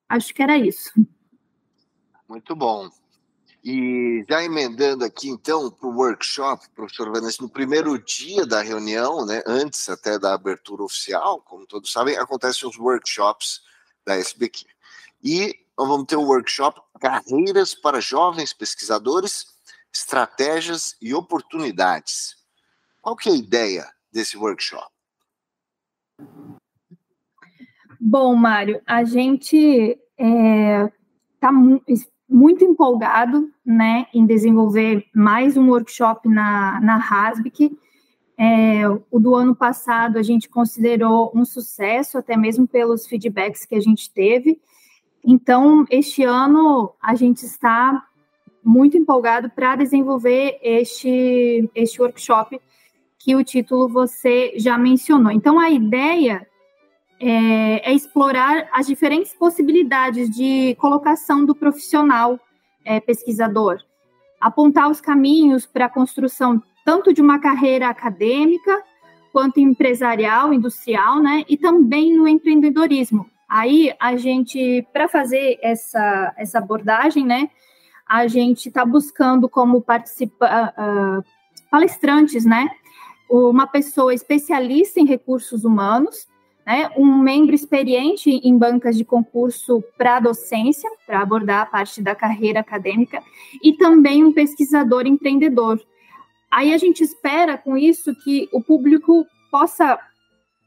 Acho 0.09 0.33
que 0.35 0.43
era 0.43 0.57
isso. 0.57 0.91
Muito 2.27 2.57
bom. 2.57 2.89
E 3.71 4.25
já 4.27 4.43
emendando 4.43 5.05
aqui, 5.05 5.29
então, 5.29 5.71
para 5.71 5.87
o 5.87 5.95
workshop, 5.95 6.71
professor 6.71 7.13
Vanessa, 7.13 7.43
no 7.43 7.51
primeiro 7.51 8.03
dia 8.03 8.47
da 8.47 8.63
reunião, 8.63 9.27
né, 9.27 9.43
antes 9.47 9.91
até 9.91 10.19
da 10.19 10.33
abertura 10.33 10.85
oficial, 10.85 11.43
como 11.43 11.67
todos 11.67 11.93
sabem, 11.93 12.17
acontecem 12.17 12.67
os 12.67 12.79
workshops 12.79 13.61
da 14.07 14.17
SBQ. 14.17 14.65
E 15.23 15.55
vamos 15.77 16.07
ter 16.07 16.17
o 16.17 16.23
um 16.23 16.29
workshop 16.29 16.81
Carreiras 16.99 17.75
para 17.75 18.01
Jovens 18.01 18.55
Pesquisadores, 18.55 19.49
Estratégias 19.93 20.97
e 20.99 21.13
Oportunidades. 21.13 22.37
Qual 23.03 23.15
que 23.15 23.29
é 23.29 23.33
a 23.33 23.37
ideia 23.37 23.87
desse 24.11 24.39
workshop? 24.39 24.91
Bom, 28.01 28.35
Mário, 28.35 28.81
a 28.87 29.05
gente 29.05 30.01
é, 30.17 30.91
tá 31.39 31.53
muito 32.29 32.63
empolgado 32.65 33.51
né, 33.65 34.07
em 34.13 34.27
desenvolver 34.27 35.07
mais 35.15 35.57
um 35.57 35.71
workshop 35.71 36.29
na, 36.29 36.81
na 36.81 36.97
Hasbic. 36.97 37.77
É, 38.37 38.89
o 39.11 39.19
do 39.19 39.35
ano 39.35 39.57
passado 39.57 40.19
a 40.19 40.23
gente 40.23 40.49
considerou 40.49 41.33
um 41.35 41.45
sucesso, 41.45 42.19
até 42.19 42.37
mesmo 42.37 42.69
pelos 42.69 43.07
feedbacks 43.07 43.65
que 43.65 43.75
a 43.75 43.81
gente 43.81 44.13
teve. 44.13 44.61
Então, 45.25 45.85
este 45.91 46.23
ano 46.23 46.93
a 47.03 47.15
gente 47.15 47.45
está 47.45 48.05
muito 48.63 48.97
empolgado 48.97 49.51
para 49.51 49.77
desenvolver 49.77 50.59
este, 50.63 51.69
este 51.75 52.01
workshop 52.01 52.61
que 53.19 53.35
o 53.35 53.43
título 53.43 53.89
você 53.89 54.53
já 54.57 54.79
mencionou. 54.79 55.33
Então, 55.33 55.59
a 55.59 55.71
ideia 55.71 56.47
é, 57.21 57.91
é 57.91 57.93
explorar 57.93 58.69
as 58.73 58.87
diferentes 58.87 59.35
possibilidades 59.35 60.31
de 60.31 60.75
colocação 60.77 61.45
do 61.45 61.55
profissional 61.55 62.39
é, 62.85 63.01
pesquisador, 63.01 63.79
apontar 64.41 64.89
os 64.89 65.01
caminhos 65.01 65.67
para 65.67 65.87
a 65.87 65.91
construção 65.91 66.63
tanto 66.85 67.13
de 67.13 67.21
uma 67.21 67.39
carreira 67.39 67.89
acadêmica 67.89 68.83
quanto 69.33 69.61
empresarial, 69.61 70.55
industrial, 70.55 71.21
né, 71.21 71.45
e 71.49 71.57
também 71.57 72.17
no 72.17 72.27
empreendedorismo. 72.27 73.27
Aí 73.49 73.93
a 74.01 74.17
gente, 74.17 74.87
para 74.93 75.07
fazer 75.07 75.59
essa, 75.63 76.35
essa 76.37 76.59
abordagem, 76.59 77.27
né, 77.27 77.51
a 78.07 78.27
gente 78.27 78.69
está 78.69 78.85
buscando 78.87 79.49
como 79.49 79.83
participa, 79.83 80.73
uh, 80.79 81.25
palestrantes, 81.71 82.47
né, 82.47 82.69
uma 83.29 83.67
pessoa 83.67 84.15
especialista 84.15 84.99
em 84.99 85.05
recursos 85.05 85.65
humanos, 85.65 86.27
né, 86.69 86.91
um 86.99 87.17
membro 87.17 87.55
experiente 87.55 88.29
em 88.29 88.59
bancas 88.59 88.95
de 88.95 89.03
concurso 89.03 89.83
para 89.97 90.21
docência, 90.21 90.91
para 91.07 91.23
abordar 91.23 91.63
a 91.63 91.67
parte 91.67 92.03
da 92.03 92.15
carreira 92.15 92.61
acadêmica, 92.61 93.23
e 93.63 93.73
também 93.73 94.23
um 94.23 94.35
pesquisador 94.35 95.07
empreendedor. 95.07 95.81
Aí 96.51 96.75
a 96.75 96.77
gente 96.77 97.03
espera 97.03 97.57
com 97.57 97.75
isso 97.75 98.15
que 98.23 98.51
o 98.53 98.63
público 98.63 99.27
possa, 99.51 99.99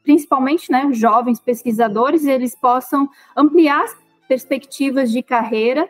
principalmente 0.03 0.71
né, 0.71 0.89
jovens 0.91 1.39
pesquisadores, 1.39 2.25
eles 2.25 2.55
possam 2.55 3.07
ampliar 3.37 3.83
as 3.83 3.95
perspectivas 4.27 5.11
de 5.11 5.21
carreira 5.21 5.87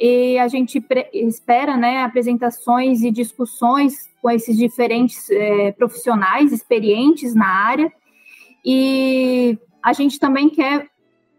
e 0.00 0.36
a 0.36 0.48
gente 0.48 0.84
espera 1.12 1.76
né, 1.76 2.02
apresentações 2.02 3.02
e 3.02 3.10
discussões 3.12 4.10
com 4.20 4.28
esses 4.28 4.56
diferentes 4.56 5.30
é, 5.30 5.70
profissionais 5.70 6.52
experientes 6.52 7.36
na 7.36 7.46
área 7.46 7.92
e 8.64 9.58
a 9.82 9.92
gente 9.92 10.18
também 10.18 10.48
quer, 10.48 10.88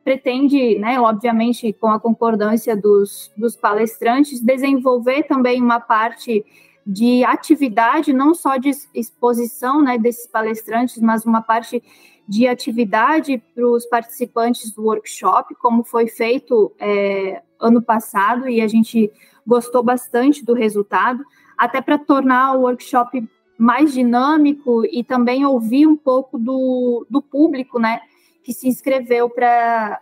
pretende, 0.04 0.78
né, 0.78 1.00
obviamente, 1.00 1.74
com 1.74 1.88
a 1.88 2.00
concordância 2.00 2.76
dos, 2.76 3.32
dos 3.36 3.56
palestrantes, 3.56 4.40
desenvolver 4.40 5.24
também 5.24 5.62
uma 5.62 5.80
parte 5.80 6.46
de 6.86 7.24
atividade, 7.24 8.14
não 8.14 8.36
só 8.36 8.58
de 8.58 8.70
exposição 8.94 9.82
né, 9.82 9.98
desses 9.98 10.28
palestrantes, 10.28 11.02
mas 11.02 11.26
uma 11.26 11.42
parte 11.42 11.82
de 12.28 12.48
atividade 12.48 13.42
para 13.56 13.68
os 13.68 13.86
participantes 13.86 14.72
do 14.72 14.84
workshop, 14.84 15.56
como 15.56 15.84
foi 15.84 16.08
feito 16.08 16.72
é, 16.80 17.42
ano 17.60 17.82
passado, 17.82 18.48
e 18.48 18.62
a 18.62 18.68
gente 18.68 19.12
gostou 19.46 19.84
bastante 19.84 20.46
do 20.46 20.54
resultado, 20.54 21.24
até 21.58 21.82
para 21.82 21.98
tornar 21.98 22.54
o 22.54 22.62
workshop 22.62 23.28
mais 23.58 23.94
dinâmico 23.94 24.86
e 24.86 25.04
também 25.04 25.46
ouvir 25.46 25.88
um 25.88 25.96
pouco 25.96 26.38
do, 26.38 27.06
do 27.10 27.22
público, 27.22 27.80
né, 27.80 28.02
que 28.44 28.54
se 28.54 28.68
inscreveu 28.68 29.30
para 29.30 30.02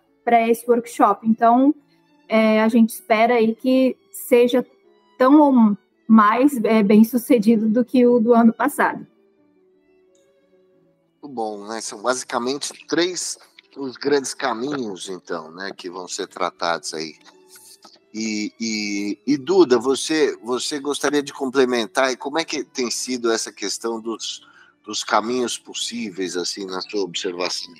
esse 0.49 0.69
workshop. 0.69 1.27
Então, 1.27 1.73
é, 2.27 2.61
a 2.61 2.67
gente 2.67 2.89
espera 2.89 3.35
aí 3.35 3.55
que 3.55 3.95
seja 4.11 4.65
tão 5.17 5.39
ou 5.39 5.77
mais 6.07 6.63
é, 6.63 6.83
bem 6.83 7.03
sucedido 7.03 7.69
do 7.69 7.85
que 7.85 8.05
o 8.05 8.19
do 8.19 8.33
ano 8.33 8.53
passado. 8.53 9.05
Muito 11.21 11.35
bom, 11.35 11.65
né? 11.67 11.79
São 11.79 12.01
basicamente 12.01 12.73
três 12.87 13.37
os 13.77 13.97
grandes 13.97 14.33
caminhos, 14.33 15.09
então, 15.09 15.51
né, 15.51 15.71
que 15.75 15.89
vão 15.89 16.07
ser 16.07 16.27
tratados 16.27 16.93
aí 16.93 17.15
e, 18.13 18.53
e, 18.59 19.19
e, 19.25 19.37
Duda, 19.37 19.79
você, 19.79 20.37
você 20.43 20.79
gostaria 20.79 21.23
de 21.23 21.33
complementar 21.33 22.11
e 22.11 22.17
como 22.17 22.37
é 22.37 22.45
que 22.45 22.63
tem 22.63 22.91
sido 22.91 23.31
essa 23.31 23.51
questão 23.51 23.99
dos, 23.99 24.45
dos 24.85 25.03
caminhos 25.03 25.57
possíveis, 25.57 26.37
assim, 26.37 26.65
na 26.67 26.79
sua 26.81 27.01
observação? 27.01 27.73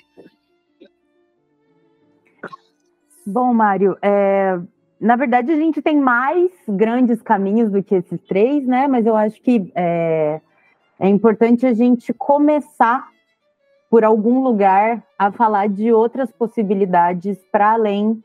Bom, 3.24 3.54
Mário, 3.54 3.96
é, 4.02 4.58
na 5.00 5.14
verdade 5.14 5.52
a 5.52 5.56
gente 5.56 5.80
tem 5.80 5.96
mais 5.96 6.50
grandes 6.68 7.22
caminhos 7.22 7.70
do 7.70 7.82
que 7.82 7.94
esses 7.94 8.20
três, 8.22 8.66
né? 8.66 8.88
Mas 8.88 9.06
eu 9.06 9.16
acho 9.16 9.40
que 9.40 9.70
é, 9.74 10.40
é 10.98 11.08
importante 11.08 11.64
a 11.64 11.72
gente 11.72 12.12
começar 12.12 13.08
por 13.88 14.02
algum 14.02 14.42
lugar 14.42 15.00
a 15.16 15.30
falar 15.30 15.68
de 15.68 15.92
outras 15.92 16.32
possibilidades 16.32 17.38
para 17.52 17.72
além 17.72 18.20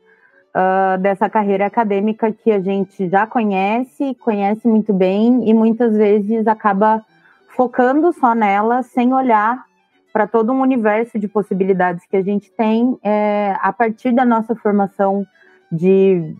uh, 0.54 0.98
dessa 0.98 1.28
carreira 1.28 1.66
acadêmica 1.66 2.32
que 2.32 2.50
a 2.50 2.60
gente 2.60 3.08
já 3.08 3.26
conhece, 3.26 4.14
conhece 4.16 4.66
muito 4.66 4.92
bem 4.92 5.48
e 5.48 5.54
muitas 5.54 5.96
vezes 5.96 6.46
acaba 6.46 7.04
focando 7.48 8.12
só 8.12 8.34
nela 8.34 8.82
sem 8.82 9.12
olhar 9.12 9.64
para 10.12 10.26
todo 10.26 10.52
um 10.52 10.60
universo 10.60 11.18
de 11.18 11.28
possibilidades 11.28 12.04
que 12.06 12.16
a 12.16 12.22
gente 12.22 12.50
tem 12.52 12.98
é, 13.02 13.54
a 13.60 13.72
partir 13.72 14.12
da 14.12 14.24
nossa 14.24 14.54
formação 14.56 15.24
de 15.70 16.34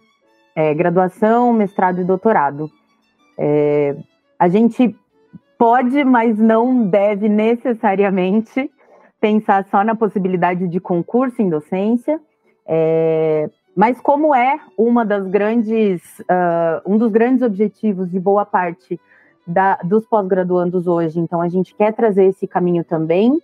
é, 0.56 0.74
graduação, 0.74 1.52
mestrado 1.52 2.00
e 2.00 2.04
doutorado. 2.04 2.70
É, 3.38 3.96
a 4.38 4.48
gente 4.48 4.96
pode, 5.56 6.02
mas 6.04 6.38
não 6.38 6.88
deve 6.88 7.28
necessariamente 7.28 8.70
pensar 9.20 9.64
só 9.66 9.84
na 9.84 9.94
possibilidade 9.94 10.66
de 10.66 10.80
concurso 10.80 11.40
em 11.40 11.48
docência. 11.48 12.18
É, 12.66 13.48
mas 13.74 14.00
como 14.00 14.34
é 14.34 14.58
uma 14.76 15.04
das 15.04 15.26
grandes, 15.26 16.02
uh, 16.20 16.82
um 16.84 16.98
dos 16.98 17.10
grandes 17.10 17.42
objetivos 17.42 18.10
de 18.10 18.18
boa 18.18 18.44
parte 18.44 19.00
da, 19.46 19.76
dos 19.76 20.06
pós-graduandos 20.06 20.86
hoje, 20.86 21.18
então 21.18 21.40
a 21.40 21.48
gente 21.48 21.74
quer 21.74 21.92
trazer 21.92 22.24
esse 22.24 22.46
caminho 22.46 22.84
também 22.84 23.40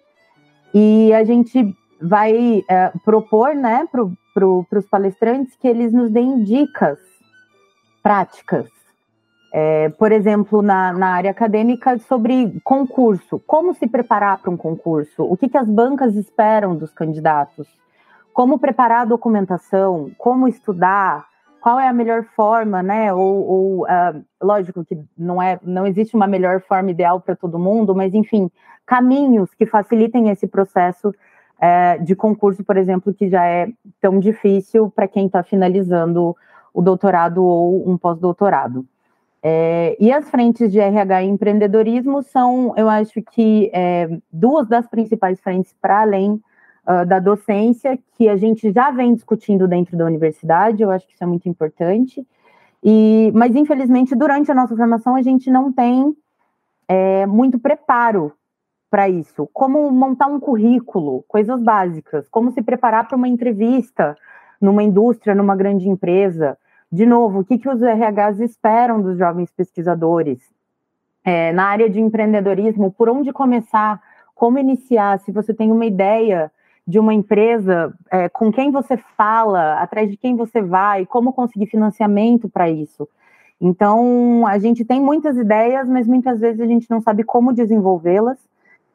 e 0.74 1.12
a 1.12 1.24
gente 1.24 1.74
vai 2.00 2.58
uh, 2.58 2.98
propor, 3.04 3.54
né, 3.54 3.86
para 3.90 4.06
pro, 4.34 4.66
os 4.70 4.86
palestrantes 4.86 5.56
que 5.56 5.66
eles 5.66 5.92
nos 5.92 6.10
deem 6.10 6.42
dicas 6.42 6.98
práticas. 8.02 8.68
É, 9.52 9.88
por 9.88 10.12
exemplo, 10.12 10.60
na, 10.60 10.92
na 10.92 11.14
área 11.14 11.30
acadêmica, 11.30 11.98
sobre 12.00 12.60
concurso, 12.62 13.40
como 13.46 13.72
se 13.72 13.86
preparar 13.86 14.38
para 14.42 14.50
um 14.50 14.56
concurso, 14.56 15.22
o 15.22 15.34
que, 15.34 15.48
que 15.48 15.56
as 15.56 15.66
bancas 15.66 16.14
esperam 16.14 16.76
dos 16.76 16.92
candidatos, 16.92 17.66
como 18.36 18.58
preparar 18.58 19.00
a 19.00 19.04
documentação, 19.06 20.10
como 20.18 20.46
estudar, 20.46 21.24
qual 21.58 21.80
é 21.80 21.88
a 21.88 21.92
melhor 21.92 22.22
forma, 22.36 22.82
né? 22.82 23.10
Ou, 23.10 23.48
ou 23.48 23.84
uh, 23.84 24.22
lógico 24.42 24.84
que 24.84 24.94
não 25.16 25.40
é, 25.40 25.58
não 25.62 25.86
existe 25.86 26.14
uma 26.14 26.26
melhor 26.26 26.60
forma 26.60 26.90
ideal 26.90 27.18
para 27.18 27.34
todo 27.34 27.58
mundo, 27.58 27.94
mas 27.94 28.12
enfim, 28.12 28.50
caminhos 28.84 29.54
que 29.54 29.64
facilitem 29.64 30.28
esse 30.28 30.46
processo 30.46 31.08
uh, 31.08 32.04
de 32.04 32.14
concurso, 32.14 32.62
por 32.62 32.76
exemplo, 32.76 33.14
que 33.14 33.26
já 33.26 33.42
é 33.46 33.68
tão 34.02 34.18
difícil 34.20 34.92
para 34.94 35.08
quem 35.08 35.24
está 35.24 35.42
finalizando 35.42 36.36
o 36.74 36.82
doutorado 36.82 37.42
ou 37.42 37.88
um 37.88 37.96
pós-doutorado. 37.96 38.84
É, 39.42 39.96
e 39.98 40.12
as 40.12 40.28
frentes 40.28 40.70
de 40.70 40.78
RH 40.78 41.22
e 41.22 41.28
empreendedorismo 41.28 42.22
são, 42.22 42.74
eu 42.76 42.90
acho 42.90 43.22
que, 43.22 43.70
é, 43.72 44.10
duas 44.30 44.68
das 44.68 44.86
principais 44.86 45.40
frentes 45.40 45.74
para 45.80 46.02
além 46.02 46.38
uh, 46.86 47.06
da 47.06 47.18
docência, 47.18 47.98
que 48.16 48.28
a 48.28 48.36
gente 48.36 48.72
já 48.72 48.90
vem 48.90 49.14
discutindo 49.14 49.66
dentro 49.66 49.96
da 49.96 50.04
universidade, 50.04 50.82
eu 50.82 50.90
acho 50.90 51.06
que 51.06 51.14
isso 51.14 51.24
é 51.24 51.26
muito 51.26 51.48
importante. 51.48 52.26
E, 52.82 53.32
mas, 53.34 53.54
infelizmente, 53.56 54.14
durante 54.14 54.50
a 54.50 54.54
nossa 54.54 54.76
formação, 54.76 55.16
a 55.16 55.22
gente 55.22 55.50
não 55.50 55.72
tem 55.72 56.16
é, 56.86 57.26
muito 57.26 57.58
preparo 57.58 58.32
para 58.90 59.08
isso. 59.08 59.48
Como 59.52 59.90
montar 59.90 60.26
um 60.28 60.38
currículo, 60.38 61.24
coisas 61.26 61.60
básicas, 61.60 62.28
como 62.28 62.50
se 62.52 62.62
preparar 62.62 63.08
para 63.08 63.16
uma 63.16 63.28
entrevista 63.28 64.16
numa 64.60 64.82
indústria, 64.82 65.34
numa 65.34 65.56
grande 65.56 65.88
empresa 65.88 66.56
de 66.90 67.04
novo, 67.04 67.40
o 67.40 67.44
que, 67.44 67.58
que 67.58 67.68
os 67.68 67.80
RHs 67.82 68.40
esperam 68.40 69.02
dos 69.02 69.18
jovens 69.18 69.50
pesquisadores? 69.50 70.40
É, 71.24 71.52
na 71.52 71.66
área 71.66 71.90
de 71.90 72.00
empreendedorismo, 72.00 72.92
por 72.92 73.08
onde 73.08 73.32
começar? 73.32 74.00
Como 74.34 74.58
iniciar? 74.58 75.18
Se 75.18 75.32
você 75.32 75.52
tem 75.52 75.72
uma 75.72 75.84
ideia 75.84 76.50
de 76.86 76.98
uma 76.98 77.12
empresa, 77.12 77.92
é, 78.10 78.28
com 78.28 78.52
quem 78.52 78.70
você 78.70 78.96
fala, 79.16 79.80
atrás 79.80 80.08
de 80.10 80.16
quem 80.16 80.36
você 80.36 80.62
vai, 80.62 81.04
como 81.04 81.32
conseguir 81.32 81.66
financiamento 81.66 82.48
para 82.48 82.70
isso. 82.70 83.08
Então, 83.60 84.46
a 84.46 84.58
gente 84.58 84.84
tem 84.84 85.00
muitas 85.00 85.36
ideias, 85.36 85.88
mas 85.88 86.06
muitas 86.06 86.38
vezes 86.38 86.60
a 86.60 86.66
gente 86.66 86.88
não 86.90 87.00
sabe 87.00 87.24
como 87.24 87.52
desenvolvê-las. 87.52 88.38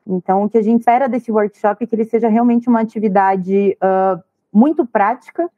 Então, 0.08 0.44
o 0.44 0.50
que 0.50 0.58
a 0.58 0.62
gente 0.62 0.80
espera 0.80 1.10
desse 1.10 1.32
workshop 1.32 1.84
é 1.84 1.88
que 1.88 1.96
ele 1.96 2.06
seja 2.06 2.30
realmente 2.30 2.70
uma 2.70 2.80
atividade 2.80 3.78
uh, 3.84 4.22
muito 4.54 4.86
prática, 4.86 5.50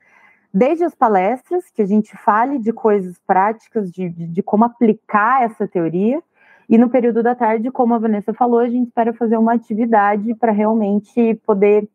desde 0.54 0.84
as 0.84 0.96
palestras, 0.96 1.70
que 1.72 1.82
a 1.82 1.86
gente 1.86 2.16
fale 2.18 2.60
de 2.60 2.72
coisas 2.72 3.20
práticas, 3.25 3.92
de, 3.92 4.10
de, 4.10 4.28
de, 4.28 4.44
como 4.44 4.63
aplicar 4.63 5.44
essa 5.44 5.68
teoria, 5.68 6.22
e 6.70 6.78
no 6.78 6.90
período 6.90 7.22
da 7.22 7.36
tarde, 7.36 7.70
como 7.72 7.94
a 7.94 8.00
Vanessa 8.00 8.34
falou, 8.34 8.60
a 8.60 8.70
gente 8.70 8.88
espera 8.88 9.13
fazer 9.13 9.38
uma 9.38 9.54
atividade 9.54 10.34
para 10.36 10.52
realmente 10.52 11.36
poder 11.46 11.88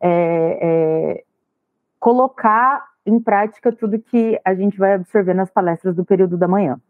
é, 0.00 0.58
é, 0.62 1.24
colocar 1.98 2.88
em 3.04 3.20
prática 3.20 3.72
tudo 3.72 4.00
que 4.00 4.40
a 4.44 4.54
gente 4.54 4.78
vai 4.78 4.94
absorver 4.94 5.34
nas 5.34 5.50
palestras 5.50 5.94
do 5.94 6.04
período 6.04 6.36
da 6.36 6.48
manhã. 6.48 6.80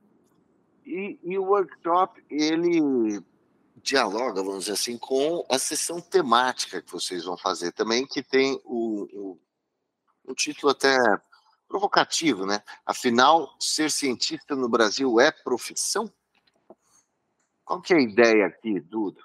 E, 0.84 1.18
e 1.22 1.38
o 1.38 1.44
workshop, 1.44 2.22
ele 2.28 3.22
dialoga, 3.82 4.42
vamos 4.42 4.60
dizer 4.60 4.72
assim, 4.72 4.98
com 4.98 5.44
a 5.48 5.58
sessão 5.58 6.00
temática 6.00 6.82
que 6.82 6.92
vocês 6.92 7.24
vão 7.24 7.36
fazer 7.36 7.72
também, 7.72 8.06
que 8.06 8.22
tem 8.22 8.60
o, 8.64 9.06
o 9.12 9.38
um 10.28 10.34
título 10.34 10.72
até 10.72 10.96
provocativo, 11.68 12.44
né? 12.44 12.62
Afinal, 12.84 13.54
ser 13.58 13.90
cientista 13.90 14.56
no 14.56 14.68
Brasil 14.68 15.20
é 15.20 15.30
profissão? 15.30 16.12
Qual 17.64 17.80
que 17.80 17.94
é 17.94 17.96
a 17.96 18.02
ideia 18.02 18.46
aqui, 18.46 18.80
Duda? 18.80 19.20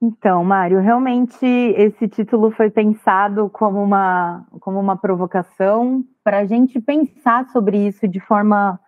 Então, 0.00 0.44
Mário, 0.44 0.80
realmente 0.80 1.44
esse 1.44 2.06
título 2.06 2.52
foi 2.52 2.70
pensado 2.70 3.50
como 3.50 3.82
uma, 3.82 4.46
como 4.60 4.78
uma 4.78 4.96
provocação 4.96 6.04
para 6.22 6.38
a 6.38 6.44
gente 6.44 6.80
pensar 6.80 7.48
sobre 7.48 7.88
isso 7.88 8.06
de 8.06 8.20
forma 8.20 8.78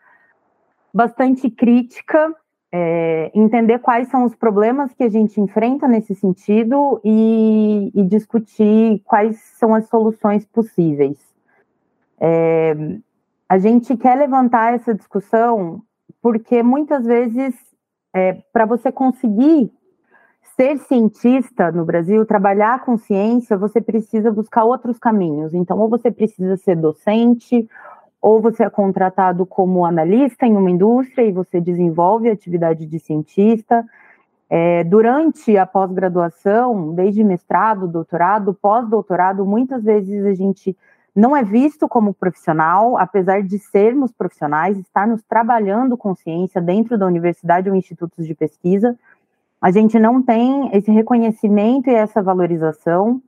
bastante 0.95 1.51
crítica 1.51 2.35
é, 2.73 3.31
entender 3.35 3.81
quais 3.81 4.09
são 4.09 4.25
os 4.25 4.35
problemas 4.35 4.93
que 4.95 5.03
a 5.03 5.09
gente 5.09 5.41
enfrenta 5.41 5.89
nesse 5.89 6.15
sentido 6.15 7.01
e, 7.05 7.91
e 7.95 8.05
discutir 8.05 9.01
quais 9.05 9.41
são 9.59 9.75
as 9.75 9.89
soluções 9.89 10.47
possíveis. 10.47 11.19
É, 12.21 12.75
a 13.49 13.59
gente 13.59 13.97
quer 13.97 14.17
levantar 14.17 14.75
essa 14.75 14.95
discussão 14.95 15.83
porque 16.23 16.63
muitas 16.63 17.05
vezes, 17.05 17.55
é, 18.15 18.35
para 18.53 18.67
você 18.67 18.93
conseguir 18.93 19.73
ser 20.61 20.77
cientista 20.81 21.73
no 21.73 21.87
Brasil, 21.87 22.27
trabalhar 22.27 22.85
com 22.85 22.99
ciência, 22.99 23.57
você 23.57 23.81
precisa 23.81 24.31
buscar 24.31 24.63
outros 24.63 24.99
caminhos. 24.99 25.55
Então, 25.55 25.79
ou 25.79 25.89
você 25.89 26.11
precisa 26.11 26.55
ser 26.59 26.77
docente, 26.77 27.67
ou 28.21 28.43
você 28.43 28.65
é 28.65 28.69
contratado 28.69 29.47
como 29.47 29.87
analista 29.87 30.45
em 30.45 30.55
uma 30.55 30.71
indústria 30.71 31.25
e 31.25 31.33
você 31.33 31.63
desenvolve 31.63 32.29
a 32.29 32.35
atividade 32.35 32.85
de 32.85 32.99
cientista. 32.99 33.87
É, 34.51 34.85
durante 34.85 35.57
a 35.57 35.65
pós-graduação, 35.65 36.93
desde 36.93 37.25
mestrado, 37.25 37.89
doutorado, 37.89 38.53
pós-doutorado, 38.53 39.47
muitas 39.47 39.83
vezes 39.83 40.27
a 40.27 40.35
gente 40.35 40.77
não 41.17 41.35
é 41.35 41.43
visto 41.43 41.89
como 41.89 42.13
profissional, 42.13 42.99
apesar 42.99 43.43
de 43.43 43.59
sermos 43.59 44.13
profissionais, 44.13 44.79
estarmos 44.79 45.23
trabalhando 45.23 45.97
com 45.97 46.15
ciência 46.15 46.61
dentro 46.61 46.99
da 46.99 47.07
universidade 47.07 47.71
ou 47.71 47.75
institutos 47.75 48.27
de 48.27 48.35
pesquisa, 48.35 48.95
a 49.61 49.71
gente 49.71 49.99
não 49.99 50.23
tem 50.23 50.71
esse 50.75 50.91
reconhecimento 50.91 51.91
e 51.91 51.95
essa 51.95 52.23
valorização. 52.23 53.21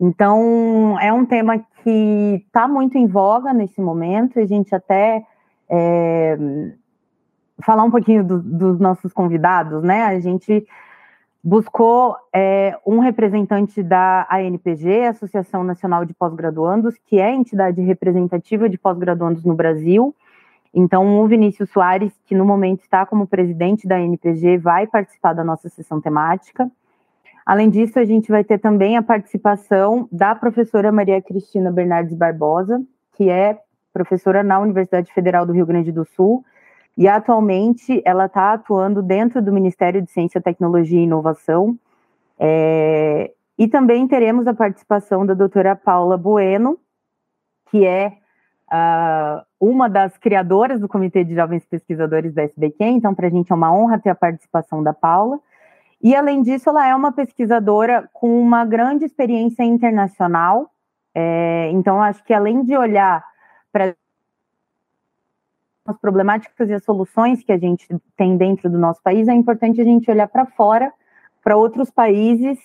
Então, 0.00 0.98
é 1.00 1.12
um 1.12 1.24
tema 1.24 1.58
que 1.82 2.42
está 2.46 2.68
muito 2.68 2.96
em 2.96 3.06
voga 3.06 3.52
nesse 3.52 3.80
momento, 3.80 4.38
a 4.38 4.44
gente 4.44 4.74
até 4.74 5.24
é, 5.68 6.38
falar 7.64 7.82
um 7.82 7.90
pouquinho 7.90 8.22
do, 8.22 8.40
dos 8.40 8.78
nossos 8.78 9.12
convidados, 9.12 9.82
né? 9.82 10.04
A 10.04 10.20
gente 10.20 10.66
buscou 11.42 12.16
é, 12.32 12.76
um 12.84 12.98
representante 12.98 13.82
da 13.82 14.26
ANPG, 14.30 15.04
Associação 15.04 15.62
Nacional 15.62 16.04
de 16.04 16.12
Pós-Graduandos, 16.12 16.96
que 17.06 17.18
é 17.18 17.26
a 17.26 17.34
entidade 17.34 17.80
representativa 17.80 18.68
de 18.68 18.76
pós-graduandos 18.76 19.44
no 19.44 19.54
Brasil. 19.54 20.14
Então, 20.78 21.18
o 21.18 21.26
Vinícius 21.26 21.70
Soares, 21.70 22.12
que 22.26 22.34
no 22.34 22.44
momento 22.44 22.82
está 22.82 23.06
como 23.06 23.26
presidente 23.26 23.88
da 23.88 23.96
ANPG, 23.96 24.58
vai 24.58 24.86
participar 24.86 25.32
da 25.32 25.42
nossa 25.42 25.70
sessão 25.70 26.02
temática. 26.02 26.70
Além 27.46 27.70
disso, 27.70 27.98
a 27.98 28.04
gente 28.04 28.30
vai 28.30 28.44
ter 28.44 28.58
também 28.58 28.94
a 28.94 29.02
participação 29.02 30.06
da 30.12 30.34
professora 30.34 30.92
Maria 30.92 31.22
Cristina 31.22 31.72
Bernardes 31.72 32.14
Barbosa, 32.14 32.82
que 33.14 33.30
é 33.30 33.58
professora 33.90 34.42
na 34.42 34.60
Universidade 34.60 35.10
Federal 35.14 35.46
do 35.46 35.54
Rio 35.54 35.64
Grande 35.64 35.90
do 35.90 36.04
Sul, 36.04 36.44
e 36.94 37.08
atualmente 37.08 38.02
ela 38.04 38.26
está 38.26 38.52
atuando 38.52 39.02
dentro 39.02 39.40
do 39.40 39.50
Ministério 39.50 40.02
de 40.02 40.10
Ciência, 40.10 40.42
Tecnologia 40.42 41.00
e 41.00 41.04
Inovação. 41.04 41.78
É, 42.38 43.32
e 43.58 43.66
também 43.66 44.06
teremos 44.06 44.46
a 44.46 44.52
participação 44.52 45.24
da 45.24 45.32
doutora 45.32 45.74
Paula 45.74 46.18
Bueno, 46.18 46.78
que 47.70 47.86
é 47.86 48.18
uh, 48.72 49.44
uma 49.60 49.88
das 49.88 50.16
criadoras 50.18 50.80
do 50.80 50.88
Comitê 50.88 51.24
de 51.24 51.34
Jovens 51.34 51.64
Pesquisadores 51.66 52.34
da 52.34 52.42
SBQ, 52.42 52.84
então 52.84 53.14
para 53.14 53.26
a 53.26 53.30
gente 53.30 53.50
é 53.50 53.54
uma 53.54 53.72
honra 53.72 53.98
ter 53.98 54.10
a 54.10 54.14
participação 54.14 54.82
da 54.82 54.92
Paula. 54.92 55.38
E, 56.02 56.14
além 56.14 56.42
disso, 56.42 56.68
ela 56.68 56.86
é 56.86 56.94
uma 56.94 57.10
pesquisadora 57.10 58.08
com 58.12 58.40
uma 58.40 58.64
grande 58.64 59.04
experiência 59.04 59.64
internacional. 59.64 60.70
É, 61.14 61.70
então, 61.72 62.02
acho 62.02 62.22
que 62.22 62.34
além 62.34 62.62
de 62.62 62.76
olhar 62.76 63.24
para 63.72 63.94
as 65.86 65.98
problemáticas 65.98 66.68
e 66.68 66.74
as 66.74 66.84
soluções 66.84 67.42
que 67.42 67.52
a 67.52 67.58
gente 67.58 67.86
tem 68.16 68.36
dentro 68.36 68.68
do 68.68 68.78
nosso 68.78 69.02
país, 69.02 69.26
é 69.26 69.32
importante 69.32 69.80
a 69.80 69.84
gente 69.84 70.10
olhar 70.10 70.28
para 70.28 70.44
fora, 70.44 70.92
para 71.42 71.56
outros 71.56 71.90
países, 71.90 72.58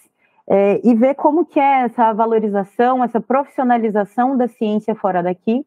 é, 0.48 0.82
e 0.84 0.94
ver 0.96 1.16
como 1.16 1.46
que 1.46 1.60
é 1.60 1.84
essa 1.84 2.12
valorização, 2.12 3.04
essa 3.04 3.22
profissionalização 3.22 4.36
da 4.36 4.48
ciência 4.48 4.94
fora 4.96 5.24
daqui, 5.24 5.66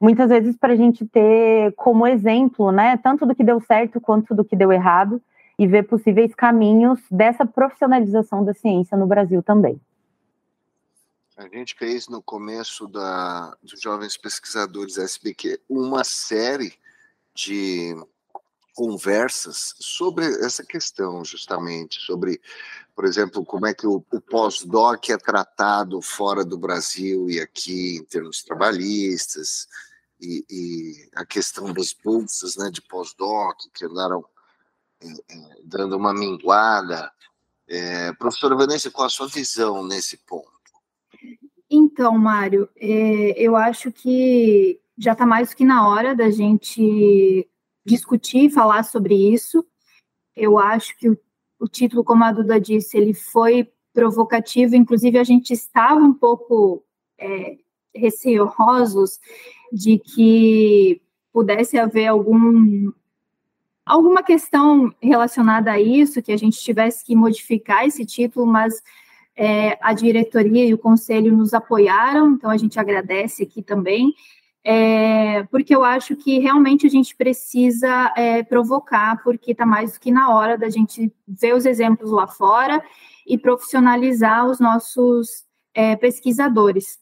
muitas 0.00 0.28
vezes 0.28 0.56
para 0.56 0.72
a 0.72 0.76
gente 0.76 1.04
ter 1.06 1.72
como 1.74 2.06
exemplo, 2.06 2.70
né, 2.70 2.96
tanto 2.96 3.26
do 3.26 3.34
que 3.34 3.44
deu 3.44 3.60
certo 3.60 4.00
quanto 4.00 4.34
do 4.34 4.44
que 4.44 4.56
deu 4.56 4.72
errado, 4.72 5.20
e 5.58 5.66
ver 5.66 5.88
possíveis 5.88 6.34
caminhos 6.34 7.00
dessa 7.10 7.44
profissionalização 7.44 8.44
da 8.44 8.54
ciência 8.54 8.96
no 8.96 9.06
Brasil 9.06 9.42
também. 9.42 9.80
A 11.36 11.48
gente 11.48 11.74
fez 11.74 12.08
no 12.08 12.22
começo 12.22 12.86
da, 12.86 13.56
dos 13.62 13.80
Jovens 13.80 14.16
Pesquisadores 14.16 14.98
SBQ 14.98 15.60
uma 15.68 16.04
série 16.04 16.74
de 17.34 17.94
conversas 18.74 19.74
sobre 19.78 20.24
essa 20.44 20.64
questão, 20.64 21.24
justamente, 21.24 22.00
sobre, 22.00 22.40
por 22.94 23.04
exemplo, 23.04 23.44
como 23.44 23.66
é 23.66 23.74
que 23.74 23.86
o, 23.86 24.04
o 24.12 24.20
pós-doc 24.20 25.08
é 25.10 25.16
tratado 25.16 26.00
fora 26.00 26.44
do 26.44 26.56
Brasil 26.56 27.28
e 27.28 27.40
aqui 27.40 27.96
em 27.96 28.04
termos 28.04 28.42
trabalhistas, 28.42 29.68
e, 30.20 30.44
e 30.50 31.10
a 31.14 31.24
questão 31.24 31.72
das 31.72 31.92
bolsas 31.92 32.56
né, 32.56 32.70
de 32.70 32.82
pós-doc 32.82 33.56
que 33.74 33.84
andaram 33.84 34.24
dando 35.64 35.96
uma 35.96 36.12
minguada. 36.12 37.10
É, 37.68 38.12
professora 38.14 38.56
Vanessa, 38.56 38.90
qual 38.90 39.06
a 39.06 39.10
sua 39.10 39.28
visão 39.28 39.86
nesse 39.86 40.16
ponto? 40.18 40.48
Então, 41.70 42.16
Mário, 42.16 42.68
é, 42.76 43.34
eu 43.36 43.54
acho 43.54 43.92
que 43.92 44.80
já 44.96 45.12
está 45.12 45.26
mais 45.26 45.52
que 45.52 45.64
na 45.64 45.88
hora 45.88 46.16
da 46.16 46.30
gente 46.30 47.48
discutir 47.84 48.46
e 48.46 48.50
falar 48.50 48.82
sobre 48.84 49.14
isso. 49.14 49.64
Eu 50.34 50.58
acho 50.58 50.96
que 50.98 51.10
o, 51.10 51.18
o 51.60 51.68
título, 51.68 52.02
como 52.02 52.24
a 52.24 52.32
Duda 52.32 52.60
disse, 52.60 52.96
ele 52.96 53.12
foi 53.12 53.70
provocativo, 53.92 54.74
inclusive 54.76 55.18
a 55.18 55.24
gente 55.24 55.52
estava 55.52 56.00
um 56.00 56.14
pouco 56.14 56.84
é, 57.18 57.58
receosos 57.94 59.18
de 59.72 59.98
que 59.98 61.00
pudesse 61.32 61.78
haver 61.78 62.06
algum 62.06 62.90
alguma 63.84 64.22
questão 64.22 64.94
relacionada 65.00 65.72
a 65.72 65.80
isso, 65.80 66.20
que 66.20 66.30
a 66.30 66.36
gente 66.36 66.60
tivesse 66.60 67.02
que 67.04 67.16
modificar 67.16 67.86
esse 67.86 68.04
título, 68.04 68.46
mas 68.46 68.82
é, 69.34 69.78
a 69.80 69.94
diretoria 69.94 70.66
e 70.66 70.74
o 70.74 70.78
conselho 70.78 71.34
nos 71.34 71.54
apoiaram, 71.54 72.32
então 72.32 72.50
a 72.50 72.56
gente 72.58 72.78
agradece 72.78 73.44
aqui 73.44 73.62
também, 73.62 74.12
é, 74.62 75.44
porque 75.44 75.74
eu 75.74 75.82
acho 75.82 76.14
que 76.16 76.38
realmente 76.38 76.86
a 76.86 76.90
gente 76.90 77.16
precisa 77.16 78.12
é, 78.14 78.42
provocar, 78.42 79.22
porque 79.22 79.52
está 79.52 79.64
mais 79.64 79.94
do 79.94 80.00
que 80.00 80.10
na 80.10 80.34
hora 80.36 80.58
da 80.58 80.68
gente 80.68 81.10
ver 81.26 81.54
os 81.54 81.64
exemplos 81.64 82.10
lá 82.10 82.26
fora 82.26 82.82
e 83.26 83.38
profissionalizar 83.38 84.44
os 84.46 84.60
nossos 84.60 85.44
é, 85.72 85.96
pesquisadores 85.96 86.98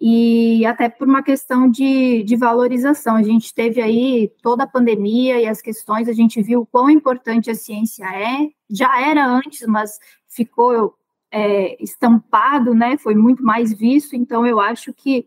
e 0.00 0.64
até 0.64 0.88
por 0.88 1.06
uma 1.06 1.22
questão 1.22 1.70
de, 1.70 2.22
de 2.22 2.34
valorização. 2.34 3.16
A 3.16 3.22
gente 3.22 3.52
teve 3.52 3.82
aí 3.82 4.32
toda 4.42 4.64
a 4.64 4.66
pandemia 4.66 5.38
e 5.38 5.46
as 5.46 5.60
questões, 5.60 6.08
a 6.08 6.12
gente 6.12 6.40
viu 6.40 6.62
o 6.62 6.66
quão 6.66 6.88
importante 6.88 7.50
a 7.50 7.54
ciência 7.54 8.04
é, 8.04 8.48
já 8.70 9.00
era 9.00 9.26
antes, 9.26 9.66
mas 9.66 9.98
ficou 10.26 10.94
é, 11.30 11.82
estampado, 11.82 12.74
né? 12.74 12.96
Foi 12.96 13.14
muito 13.14 13.44
mais 13.44 13.74
visto, 13.74 14.16
então 14.16 14.46
eu 14.46 14.58
acho 14.58 14.92
que 14.94 15.26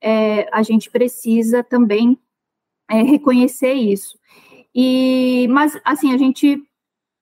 é, 0.00 0.46
a 0.52 0.62
gente 0.62 0.90
precisa 0.90 1.62
também 1.62 2.18
é, 2.90 3.02
reconhecer 3.02 3.72
isso. 3.72 4.18
E, 4.74 5.48
mas 5.50 5.80
assim, 5.84 6.12
a 6.12 6.18
gente 6.18 6.62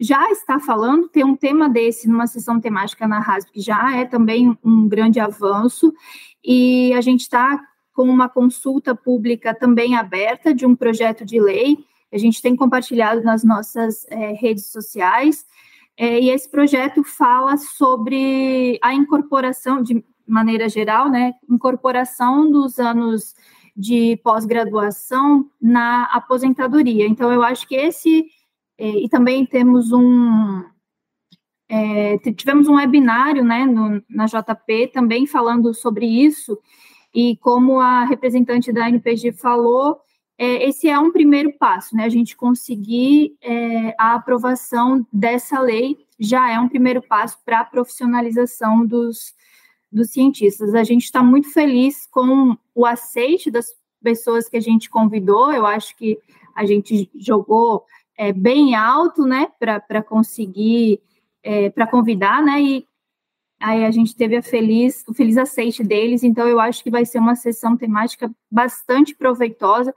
já 0.00 0.30
está 0.30 0.58
falando, 0.58 1.08
ter 1.08 1.24
um 1.24 1.36
tema 1.36 1.68
desse 1.68 2.08
numa 2.08 2.26
sessão 2.26 2.58
temática 2.58 3.06
na 3.06 3.20
RASP, 3.20 3.60
já 3.60 3.96
é 3.96 4.06
também 4.06 4.56
um 4.64 4.88
grande 4.88 5.20
avanço, 5.20 5.92
e 6.42 6.92
a 6.94 7.02
gente 7.02 7.20
está 7.20 7.60
com 7.92 8.04
uma 8.04 8.28
consulta 8.28 8.94
pública 8.94 9.54
também 9.54 9.94
aberta 9.96 10.54
de 10.54 10.64
um 10.64 10.74
projeto 10.74 11.24
de 11.24 11.38
lei, 11.38 11.76
a 12.10 12.16
gente 12.16 12.40
tem 12.40 12.56
compartilhado 12.56 13.22
nas 13.22 13.44
nossas 13.44 14.06
é, 14.08 14.32
redes 14.32 14.66
sociais, 14.66 15.44
é, 15.98 16.18
e 16.18 16.30
esse 16.30 16.50
projeto 16.50 17.04
fala 17.04 17.58
sobre 17.58 18.78
a 18.82 18.94
incorporação, 18.94 19.82
de 19.82 20.02
maneira 20.26 20.66
geral, 20.66 21.10
né, 21.10 21.34
incorporação 21.48 22.50
dos 22.50 22.78
anos 22.78 23.34
de 23.76 24.16
pós-graduação 24.24 25.50
na 25.60 26.04
aposentadoria. 26.04 27.06
Então, 27.06 27.30
eu 27.32 27.42
acho 27.42 27.68
que 27.68 27.74
esse 27.74 28.26
é, 28.80 28.88
e 28.88 29.10
também 29.10 29.44
temos 29.44 29.92
um. 29.92 30.64
É, 31.68 32.16
tivemos 32.32 32.66
um 32.66 32.76
webinário 32.76 33.44
né, 33.44 33.66
no, 33.66 34.02
na 34.08 34.24
JP 34.24 34.88
também 34.92 35.26
falando 35.26 35.74
sobre 35.74 36.06
isso, 36.06 36.58
e 37.14 37.36
como 37.36 37.78
a 37.78 38.04
representante 38.04 38.72
da 38.72 38.88
NPG 38.88 39.32
falou, 39.32 40.00
é, 40.38 40.66
esse 40.66 40.88
é 40.88 40.98
um 40.98 41.12
primeiro 41.12 41.52
passo, 41.58 41.94
né? 41.94 42.04
A 42.04 42.08
gente 42.08 42.34
conseguir 42.34 43.36
é, 43.42 43.94
a 43.98 44.14
aprovação 44.14 45.06
dessa 45.12 45.60
lei 45.60 45.98
já 46.18 46.50
é 46.50 46.58
um 46.58 46.68
primeiro 46.68 47.02
passo 47.02 47.38
para 47.44 47.60
a 47.60 47.64
profissionalização 47.64 48.86
dos, 48.86 49.34
dos 49.92 50.10
cientistas. 50.10 50.74
A 50.74 50.84
gente 50.84 51.04
está 51.04 51.22
muito 51.22 51.52
feliz 51.52 52.06
com 52.06 52.56
o 52.74 52.86
aceite 52.86 53.50
das 53.50 53.66
pessoas 54.02 54.48
que 54.48 54.56
a 54.56 54.60
gente 54.60 54.88
convidou, 54.88 55.52
eu 55.52 55.66
acho 55.66 55.94
que 55.94 56.18
a 56.56 56.64
gente 56.64 57.10
jogou 57.14 57.84
é, 58.20 58.34
bem 58.34 58.74
alto, 58.74 59.24
né, 59.24 59.50
para 59.58 60.02
conseguir, 60.02 61.00
é, 61.42 61.70
para 61.70 61.86
convidar, 61.86 62.42
né, 62.42 62.60
e 62.60 62.86
aí 63.58 63.82
a 63.82 63.90
gente 63.90 64.14
teve 64.14 64.36
a 64.36 64.42
feliz, 64.42 65.02
o 65.08 65.14
feliz 65.14 65.38
aceite 65.38 65.82
deles, 65.82 66.22
então 66.22 66.46
eu 66.46 66.60
acho 66.60 66.84
que 66.84 66.90
vai 66.90 67.06
ser 67.06 67.18
uma 67.18 67.34
sessão 67.34 67.78
temática 67.78 68.30
bastante 68.50 69.14
proveitosa, 69.14 69.94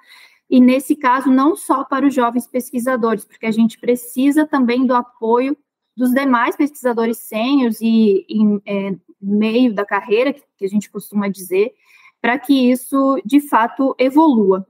e 0.49 0.61
nesse 0.61 0.95
caso, 0.95 1.29
não 1.29 1.53
só 1.53 1.83
para 1.83 2.07
os 2.07 2.15
jovens 2.15 2.47
pesquisadores, 2.47 3.25
porque 3.25 3.45
a 3.45 3.51
gente 3.51 3.77
precisa 3.77 4.47
também 4.47 4.85
do 4.85 4.95
apoio 4.95 5.57
dos 5.93 6.11
demais 6.11 6.55
pesquisadores 6.55 7.17
sêniores 7.17 7.81
e 7.81 8.25
em 8.29 8.61
é, 8.65 8.95
meio 9.21 9.73
da 9.73 9.85
carreira, 9.85 10.31
que 10.31 10.63
a 10.63 10.69
gente 10.69 10.89
costuma 10.89 11.27
dizer, 11.27 11.73
para 12.21 12.39
que 12.39 12.71
isso 12.71 13.21
de 13.25 13.41
fato 13.41 13.93
evolua. 13.99 14.65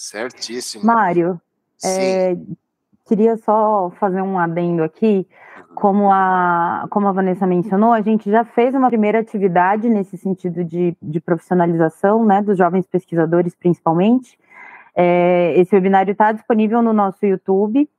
Certíssimo. 0.00 0.84
Mário, 0.84 1.40
é, 1.84 2.36
queria 3.04 3.36
só 3.36 3.90
fazer 3.98 4.22
um 4.22 4.38
adendo 4.38 4.84
aqui. 4.84 5.26
Uhum. 5.70 5.74
Como 5.74 6.12
a, 6.12 6.86
como 6.88 7.08
a 7.08 7.12
Vanessa 7.12 7.48
mencionou, 7.48 7.92
a 7.92 8.00
gente 8.00 8.30
já 8.30 8.44
fez 8.44 8.76
uma 8.76 8.86
primeira 8.86 9.18
atividade 9.18 9.88
nesse 9.88 10.16
sentido 10.16 10.64
de, 10.64 10.96
de 11.02 11.20
profissionalização, 11.20 12.24
né, 12.24 12.40
dos 12.40 12.56
jovens 12.56 12.86
pesquisadores, 12.86 13.56
principalmente. 13.56 14.38
É, 14.94 15.54
esse 15.56 15.74
webinário 15.74 16.12
está 16.12 16.30
disponível 16.30 16.80
no 16.80 16.92
nosso 16.92 17.26
YouTube. 17.26 17.90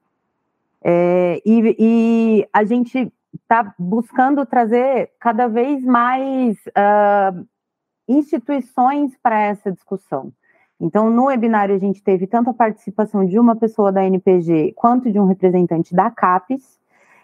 É, 0.82 1.42
e, 1.46 1.76
e, 1.78 2.48
a 2.54 2.64
gente 2.64 3.12
está 3.34 3.74
buscando 3.78 4.46
trazer 4.46 5.12
cada 5.20 5.50
vez 5.50 5.84
mais 5.84 6.56
uh, 6.68 7.46
instituições 8.08 9.18
para 9.22 9.42
essa 9.42 9.70
discussão. 9.70 10.32
Então, 10.80 11.10
no 11.10 11.26
webinário, 11.26 11.76
a 11.76 11.80
gente 11.80 12.02
teve 12.02 12.26
tanto 12.26 12.50
a 12.50 12.54
participação 12.54 13.26
de 13.26 13.38
uma 13.38 13.56
pessoa 13.56 13.92
da 13.92 14.04
NPG 14.06 14.74
quanto 14.76 15.12
de 15.12 15.20
um 15.20 15.26
representante 15.26 15.94
da 15.94 16.10
CAPES. 16.10 16.80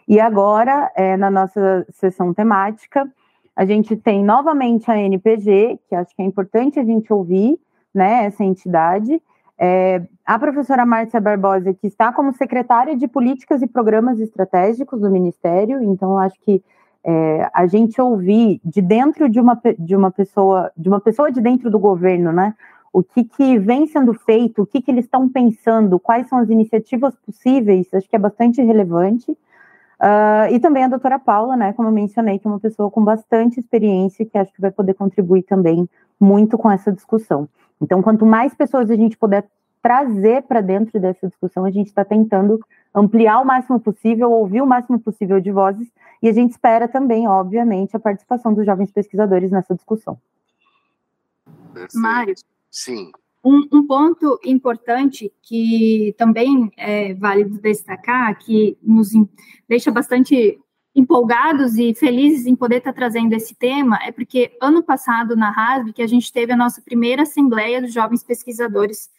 E 0.07 0.19
agora, 0.19 0.91
é, 0.95 1.15
na 1.15 1.31
nossa 1.31 1.85
sessão 1.89 2.33
temática, 2.33 3.09
a 3.55 3.65
gente 3.65 3.95
tem 3.95 4.23
novamente 4.23 4.91
a 4.91 4.97
NPG, 4.97 5.79
que 5.87 5.95
acho 5.95 6.13
que 6.13 6.21
é 6.21 6.25
importante 6.25 6.79
a 6.79 6.83
gente 6.83 7.11
ouvir, 7.13 7.57
né, 7.93 8.25
essa 8.25 8.43
entidade. 8.43 9.21
É, 9.57 10.01
a 10.25 10.37
professora 10.37 10.85
Márcia 10.85 11.21
Barbosa, 11.21 11.73
que 11.73 11.87
está 11.87 12.11
como 12.11 12.33
secretária 12.33 12.97
de 12.97 13.07
Políticas 13.07 13.61
e 13.61 13.67
Programas 13.67 14.19
Estratégicos 14.19 14.99
do 14.99 15.09
Ministério, 15.09 15.81
então 15.81 16.19
acho 16.19 16.35
que 16.41 16.61
é, 17.05 17.49
a 17.53 17.65
gente 17.65 18.01
ouvir 18.01 18.59
de 18.65 18.81
dentro 18.81 19.29
de 19.29 19.39
uma, 19.39 19.57
de 19.79 19.95
uma 19.95 20.11
pessoa, 20.11 20.69
de 20.75 20.89
uma 20.89 20.99
pessoa 20.99 21.31
de 21.31 21.39
dentro 21.39 21.69
do 21.71 21.79
governo, 21.79 22.33
né, 22.33 22.53
o 22.95 23.03
que, 23.03 23.25
que 23.25 23.59
vem 23.59 23.85
sendo 23.87 24.13
feito, 24.13 24.61
o 24.61 24.65
que, 24.65 24.81
que 24.81 24.89
eles 24.89 25.03
estão 25.03 25.27
pensando, 25.27 25.99
quais 25.99 26.29
são 26.29 26.37
as 26.37 26.49
iniciativas 26.49 27.13
possíveis, 27.25 27.93
acho 27.93 28.09
que 28.09 28.15
é 28.15 28.19
bastante 28.19 28.61
relevante. 28.61 29.31
Uh, 29.31 30.47
e 30.53 30.59
também 30.61 30.85
a 30.85 30.87
doutora 30.87 31.19
Paula, 31.19 31.57
né, 31.57 31.73
como 31.73 31.89
eu 31.89 31.91
mencionei, 31.91 32.39
que 32.39 32.47
é 32.47 32.49
uma 32.49 32.59
pessoa 32.59 32.89
com 32.89 33.03
bastante 33.03 33.59
experiência, 33.59 34.25
que 34.25 34.37
acho 34.37 34.53
que 34.53 34.61
vai 34.61 34.71
poder 34.71 34.93
contribuir 34.93 35.43
também 35.43 35.89
muito 36.17 36.57
com 36.57 36.71
essa 36.71 36.89
discussão. 36.89 37.49
Então, 37.81 38.01
quanto 38.01 38.25
mais 38.25 38.53
pessoas 38.53 38.89
a 38.89 38.95
gente 38.95 39.17
puder 39.17 39.45
trazer 39.81 40.43
para 40.43 40.61
dentro 40.61 40.97
dessa 40.97 41.27
discussão, 41.27 41.65
a 41.65 41.71
gente 41.71 41.87
está 41.87 42.05
tentando 42.05 42.61
ampliar 42.93 43.41
o 43.41 43.45
máximo 43.45 43.77
possível, 43.77 44.31
ouvir 44.31 44.61
o 44.61 44.65
máximo 44.65 44.97
possível 44.97 45.41
de 45.41 45.51
vozes, 45.51 45.91
e 46.23 46.29
a 46.29 46.31
gente 46.31 46.51
espera 46.51 46.87
também, 46.87 47.27
obviamente, 47.27 47.93
a 47.93 47.99
participação 47.99 48.53
dos 48.53 48.65
jovens 48.65 48.89
pesquisadores 48.89 49.51
nessa 49.51 49.75
discussão. 49.75 50.17
Mário, 51.93 52.33
Sim. 52.75 53.09
Um, 53.41 53.65
um, 53.71 53.87
ponto 53.87 54.37
importante 54.43 55.31
que 55.41 56.13
também 56.17 56.69
é 56.75 57.13
válido 57.13 57.57
destacar, 57.61 58.37
que 58.37 58.77
nos 58.83 59.11
deixa 59.65 59.89
bastante 59.91 60.59
empolgados 60.93 61.77
e 61.77 61.93
felizes 61.93 62.45
em 62.45 62.53
poder 62.53 62.77
estar 62.77 62.91
trazendo 62.91 63.31
esse 63.31 63.55
tema, 63.55 63.97
é 64.03 64.11
porque 64.11 64.57
ano 64.61 64.83
passado 64.83 65.37
na 65.37 65.51
RASB 65.51 65.93
que 65.93 66.01
a 66.01 66.07
gente 66.07 66.33
teve 66.33 66.51
a 66.51 66.57
nossa 66.57 66.81
primeira 66.81 67.23
assembleia 67.23 67.81
dos 67.81 67.93
jovens 67.93 68.23
pesquisadores 68.23 69.09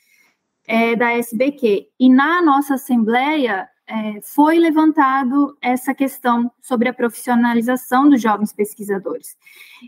é, 0.66 0.94
da 0.94 1.12
SBQ. 1.12 1.88
E 1.98 2.10
na 2.10 2.42
nossa 2.42 2.74
assembleia 2.74 3.66
é, 3.88 4.20
foi 4.20 4.58
levantado 4.58 5.56
essa 5.60 5.94
questão 5.94 6.50
sobre 6.60 6.88
a 6.88 6.94
profissionalização 6.94 8.08
dos 8.08 8.20
jovens 8.20 8.52
pesquisadores. 8.52 9.36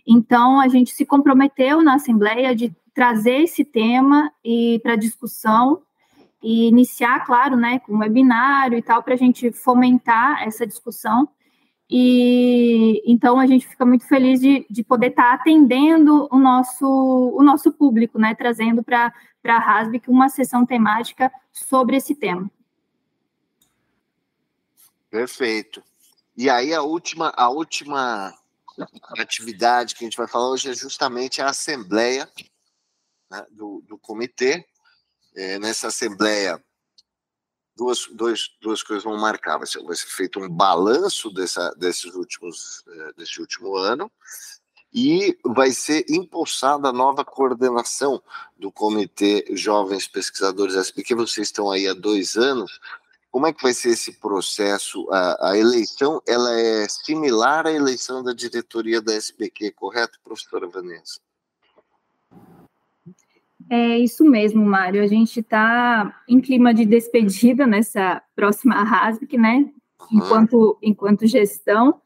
Então, 0.07 0.61
a 0.61 0.69
gente 0.69 0.93
se 0.93 1.05
comprometeu 1.05 1.83
na 1.83 1.95
Assembleia 1.95 2.55
de 2.55 2.75
trazer 2.95 3.43
esse 3.43 3.65
tema 3.65 4.33
e 4.45 4.81
para 4.83 4.97
discussão 4.97 5.83
e 6.43 6.69
iniciar, 6.69 7.25
claro, 7.25 7.57
né, 7.57 7.81
com 7.81 7.95
um 7.95 7.99
webinário 7.99 8.79
e 8.79 8.83
tal, 8.83 9.03
para 9.03 9.15
a 9.15 9.17
gente 9.17 9.51
fomentar 9.51 10.43
essa 10.47 10.67
discussão. 10.67 11.29
E 11.91 13.03
então 13.07 13.41
a 13.41 13.47
gente 13.47 13.67
fica 13.67 13.85
muito 13.87 14.07
feliz 14.07 14.41
de, 14.41 14.67
de 14.69 14.85
poder 14.85 15.09
estar 15.09 15.29
tá 15.29 15.35
atendendo 15.35 16.29
o 16.31 16.39
nosso, 16.39 16.87
o 16.87 17.43
nosso 17.43 17.73
público, 17.73 18.19
né, 18.19 18.35
trazendo 18.35 18.83
para 18.83 19.13
a 19.45 19.59
RASB 19.59 20.03
uma 20.07 20.29
sessão 20.29 20.67
temática 20.67 21.33
sobre 21.51 21.97
esse 21.97 22.15
tema. 22.15 22.51
Perfeito. 25.11 25.83
E 26.37 26.49
aí 26.49 26.73
a 26.73 26.83
última, 26.83 27.33
a 27.37 27.49
última 27.49 28.35
atividade 29.19 29.95
que 29.95 30.05
a 30.05 30.07
gente 30.07 30.17
vai 30.17 30.29
falar 30.29 30.51
hoje 30.51 30.71
é 30.71 30.75
justamente 30.75 31.43
a 31.43 31.49
assembleia 31.49 32.31
né, 33.31 33.47
do, 33.51 33.83
do 33.87 33.99
comitê. 33.99 34.65
É, 35.35 35.59
nessa 35.59 35.89
assembleia, 35.89 36.63
duas, 37.77 38.07
dois, 38.13 38.51
duas 38.61 38.83
coisas 38.83 39.05
vão 39.05 39.17
marcar. 39.17 39.59
Vai 39.59 39.67
ser, 39.67 39.83
vai 39.83 39.97
ser 39.97 40.09
feito 40.09 40.41
um 40.41 40.49
balanço 40.49 41.31
dessa, 41.31 41.71
desses 41.73 42.15
últimos, 42.15 42.85
é, 42.89 43.13
desse 43.15 43.41
último 43.41 43.77
ano 43.77 44.11
e 44.93 45.39
vai 45.45 45.71
ser 45.71 46.05
impulsada 46.09 46.89
a 46.89 46.93
nova 46.93 47.25
coordenação 47.25 48.23
do 48.57 48.73
Comitê 48.73 49.45
Jovens 49.51 50.09
Pesquisadores 50.09 50.75
SPQ. 50.75 51.15
Vocês 51.15 51.49
estão 51.49 51.71
aí 51.71 51.87
há 51.87 51.95
dois 51.95 52.37
anos. 52.37 52.81
Como 53.31 53.47
é 53.47 53.53
que 53.53 53.63
vai 53.63 53.75
ser 53.75 53.91
esse 53.91 54.19
processo? 54.19 55.07
A, 55.11 55.51
a 55.51 55.59
eleição 55.59 56.23
ela 56.27 56.59
é 56.59 56.89
similar 56.89 57.67
à 57.67 57.73
eleição 57.73 58.23
da 58.23 58.33
diretoria 58.33 59.01
da 59.01 59.15
SPQ, 59.15 59.73
correto, 59.73 60.19
professora 60.25 60.67
Vanessa? 60.67 61.21
É 63.71 63.99
isso 63.99 64.25
mesmo, 64.25 64.65
Mário. 64.65 65.03
A 65.03 65.07
gente 65.07 65.41
está 65.41 66.23
em 66.27 66.41
clima 66.41 66.73
de 66.73 66.87
despedida 66.87 67.67
nessa 67.67 68.23
próxima 68.35 68.83
RASBIC, 68.83 69.37
né? 69.37 69.71
Enquanto, 70.11 70.79
enquanto 70.83 71.27
gestão. 71.27 72.01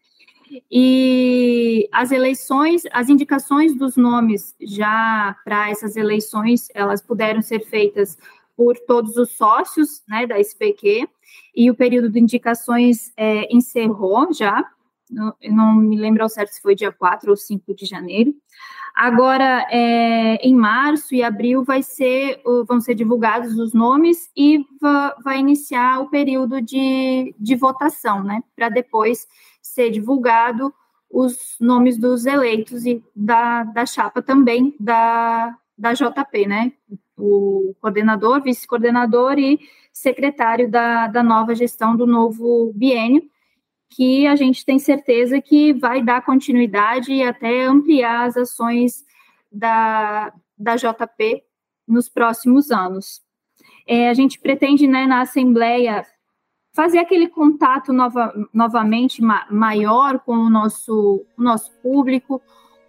E 0.71 1.89
as 1.93 2.11
eleições, 2.11 2.83
as 2.93 3.09
indicações 3.09 3.77
dos 3.77 3.97
nomes 3.97 4.55
já 4.61 5.37
para 5.45 5.71
essas 5.71 5.97
eleições, 5.97 6.69
elas 6.75 7.01
puderam 7.01 7.41
ser 7.41 7.61
feitas 7.61 8.19
por 8.57 8.77
todos 8.87 9.17
os 9.17 9.31
sócios 9.31 10.03
né, 10.09 10.27
da 10.27 10.39
SPQ, 10.39 11.09
e 11.55 11.71
o 11.71 11.75
período 11.75 12.11
de 12.11 12.21
indicações 12.21 13.13
é, 13.17 13.53
encerrou 13.55 14.33
já, 14.33 14.65
não, 15.11 15.35
não 15.43 15.75
me 15.75 15.97
lembro 15.97 16.23
ao 16.23 16.29
certo 16.29 16.53
se 16.53 16.63
foi 16.63 16.75
dia 16.75 16.91
4 16.91 17.31
ou 17.31 17.37
5 17.37 17.75
de 17.75 17.85
janeiro. 17.85 18.35
Agora, 18.95 19.67
é, 19.71 20.37
em 20.47 20.55
março 20.55 21.15
e 21.15 21.23
abril, 21.23 21.65
vai 21.65 21.83
ser, 21.83 22.43
vão 22.67 22.81
ser 22.81 22.95
divulgados 22.95 23.59
os 23.59 23.73
nomes 23.73 24.31
e 24.37 24.65
vai 25.25 25.39
iniciar 25.39 26.01
o 26.01 26.11
período 26.11 26.61
de, 26.61 27.35
de 27.39 27.55
votação, 27.55 28.23
né? 28.23 28.43
Para 28.55 28.69
depois 28.69 29.27
ser 29.63 29.91
divulgado 29.91 30.73
os 31.11 31.57
nomes 31.61 31.99
dos 31.99 32.27
eleitos 32.27 32.85
e 32.85 33.03
da, 33.15 33.65
da 33.65 33.87
chapa 33.87 34.23
também 34.23 34.75
da, 34.79 35.57
da 35.77 35.95
JP, 35.95 36.47
né? 36.47 36.73
O 37.25 37.75
coordenador, 37.81 38.43
vice-coordenador 38.43 39.39
e 39.39 39.61
secretário 39.93 40.69
da, 40.69 41.07
da 41.07 41.23
nova 41.23 41.55
gestão 41.55 41.95
do 41.97 42.07
novo 42.07 42.73
biênio 42.75 43.23
que 43.95 44.27
a 44.27 44.35
gente 44.35 44.65
tem 44.65 44.79
certeza 44.79 45.41
que 45.41 45.73
vai 45.73 46.03
dar 46.03 46.25
continuidade 46.25 47.13
e 47.13 47.23
até 47.23 47.65
ampliar 47.65 48.27
as 48.27 48.37
ações 48.37 49.05
da, 49.51 50.33
da 50.57 50.77
JP 50.77 51.45
nos 51.87 52.09
próximos 52.09 52.71
anos. 52.71 53.21
É, 53.87 54.09
a 54.09 54.15
gente 54.15 54.39
pretende, 54.41 54.87
né, 54.87 55.07
na 55.07 55.21
Assembleia, 55.21 56.07
fazer 56.75 56.99
aquele 56.99 57.29
contato 57.29 57.93
nova, 57.93 58.33
novamente 58.53 59.21
ma 59.21 59.47
maior 59.51 60.19
com 60.21 60.37
o 60.37 60.51
nosso, 60.51 61.27
o 61.37 61.43
nosso 61.43 61.71
público, 61.83 62.41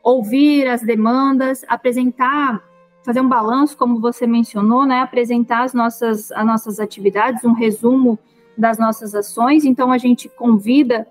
ouvir 0.02 0.68
as 0.68 0.82
demandas, 0.82 1.66
apresentar, 1.68 2.64
fazer 3.04 3.22
um 3.22 3.28
balanço, 3.28 3.78
como 3.78 4.00
você 4.00 4.26
mencionou, 4.26 4.86
né, 4.86 5.02
apresentar 5.02 5.64
as 5.64 5.74
nossas, 5.74 6.32
as 6.32 6.46
nossas 6.46 6.80
atividades, 6.80 7.44
um 7.44 7.54
resumo 7.54 8.18
das 8.58 8.78
nossas 8.78 9.14
ações. 9.14 9.66
Então, 9.66 9.92
a 9.92 9.98
gente 9.98 10.30
convida 10.30 11.08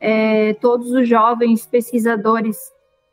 é, 0.00 0.54
todos 0.54 0.90
os 0.90 1.08
jovens 1.08 1.64
pesquisadores 1.66 2.56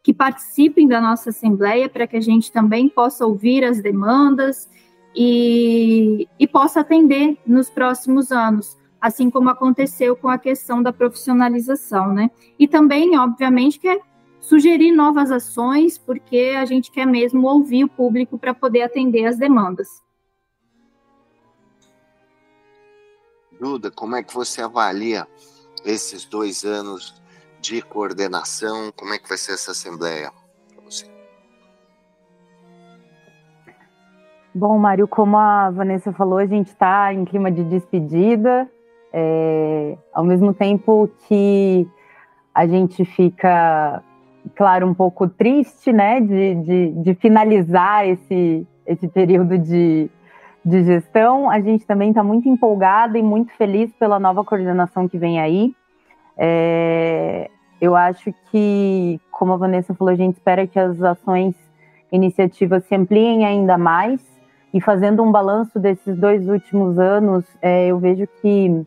que 0.01 0.13
participem 0.13 0.87
da 0.87 0.99
nossa 0.99 1.29
Assembleia 1.29 1.87
para 1.87 2.05
que 2.05 2.17
a 2.17 2.21
gente 2.21 2.51
também 2.51 2.89
possa 2.89 3.25
ouvir 3.25 3.63
as 3.63 3.81
demandas 3.81 4.69
e, 5.15 6.27
e 6.37 6.47
possa 6.47 6.81
atender 6.81 7.37
nos 7.45 7.69
próximos 7.69 8.31
anos, 8.31 8.77
assim 8.99 9.29
como 9.29 9.49
aconteceu 9.49 10.15
com 10.15 10.27
a 10.27 10.37
questão 10.37 10.83
da 10.83 10.91
profissionalização, 10.91 12.11
né? 12.13 12.31
E 12.59 12.67
também, 12.67 13.17
obviamente, 13.17 13.79
que 13.79 13.87
é 13.87 13.99
sugerir 14.43 14.91
novas 14.91 15.31
ações, 15.31 15.97
porque 15.97 16.53
a 16.57 16.65
gente 16.65 16.91
quer 16.91 17.07
mesmo 17.07 17.47
ouvir 17.47 17.85
o 17.85 17.89
público 17.89 18.37
para 18.37 18.53
poder 18.53 18.81
atender 18.81 19.25
as 19.25 19.37
demandas. 19.37 19.87
Duda, 23.57 23.89
como 23.89 24.17
é 24.17 24.21
que 24.21 24.33
você 24.33 24.61
avalia 24.61 25.25
esses 25.85 26.25
dois 26.25 26.65
anos 26.65 27.15
de 27.61 27.81
coordenação? 27.81 28.91
Como 28.91 29.13
é 29.13 29.17
que 29.17 29.29
vai 29.29 29.37
ser 29.37 29.53
essa 29.53 29.71
assembleia 29.71 30.29
para 30.73 30.83
você? 30.83 31.09
Bom, 34.53 34.77
Mário, 34.77 35.07
como 35.07 35.37
a 35.37 35.71
Vanessa 35.71 36.11
falou, 36.11 36.37
a 36.37 36.45
gente 36.45 36.67
está 36.67 37.13
em 37.13 37.23
clima 37.23 37.49
de 37.49 37.63
despedida, 37.63 38.69
é, 39.13 39.97
ao 40.13 40.25
mesmo 40.25 40.53
tempo 40.53 41.09
que 41.27 41.87
a 42.53 42.67
gente 42.67 43.05
fica, 43.05 44.03
claro, 44.55 44.87
um 44.87 44.93
pouco 44.93 45.27
triste, 45.27 45.91
né, 45.91 46.19
de, 46.19 46.55
de, 46.55 46.91
de 46.91 47.15
finalizar 47.15 48.07
esse, 48.07 48.67
esse 48.85 49.07
período 49.07 49.57
de, 49.57 50.09
de 50.63 50.83
gestão. 50.83 51.49
A 51.49 51.59
gente 51.59 51.85
também 51.85 52.09
está 52.09 52.23
muito 52.23 52.47
empolgada 52.47 53.17
e 53.17 53.23
muito 53.23 53.51
feliz 53.53 53.91
pela 53.93 54.19
nova 54.19 54.43
coordenação 54.43 55.07
que 55.07 55.17
vem 55.17 55.39
aí. 55.39 55.73
É, 56.37 57.49
eu 57.81 57.95
acho 57.95 58.33
que, 58.49 59.19
como 59.31 59.53
a 59.53 59.57
Vanessa 59.57 59.93
falou, 59.93 60.13
a 60.13 60.17
gente 60.17 60.35
espera 60.35 60.65
que 60.67 60.79
as 60.79 61.01
ações, 61.01 61.55
iniciativas 62.11 62.85
se 62.85 62.95
ampliem 62.95 63.45
ainda 63.45 63.77
mais. 63.77 64.21
E 64.73 64.79
fazendo 64.79 65.21
um 65.21 65.31
balanço 65.31 65.79
desses 65.79 66.15
dois 66.17 66.47
últimos 66.47 66.97
anos, 66.97 67.45
é, 67.61 67.87
eu 67.87 67.99
vejo 67.99 68.27
que 68.41 68.85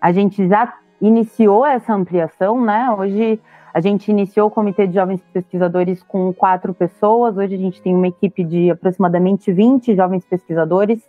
a 0.00 0.12
gente 0.12 0.48
já 0.48 0.74
iniciou 1.00 1.66
essa 1.66 1.92
ampliação, 1.92 2.60
né? 2.60 2.90
Hoje 2.96 3.40
a 3.74 3.80
gente 3.80 4.08
iniciou 4.08 4.46
o 4.46 4.50
Comitê 4.52 4.86
de 4.86 4.94
Jovens 4.94 5.20
Pesquisadores 5.32 6.00
com 6.04 6.32
quatro 6.32 6.72
pessoas. 6.72 7.36
Hoje 7.36 7.56
a 7.56 7.58
gente 7.58 7.82
tem 7.82 7.92
uma 7.92 8.06
equipe 8.06 8.44
de 8.44 8.70
aproximadamente 8.70 9.52
20 9.52 9.96
jovens 9.96 10.24
pesquisadores, 10.24 11.02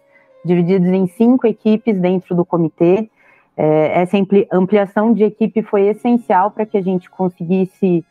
divididos 0.44 0.90
em 0.90 1.06
cinco 1.06 1.46
equipes 1.46 2.00
dentro 2.00 2.34
do 2.34 2.44
comitê. 2.44 3.08
É, 3.56 4.02
essa 4.02 4.18
ampliação 4.52 5.14
de 5.14 5.24
equipe 5.24 5.62
foi 5.62 5.84
essencial 5.90 6.50
para 6.50 6.66
que 6.66 6.76
a 6.76 6.82
gente 6.82 7.08
conseguisse 7.08 8.04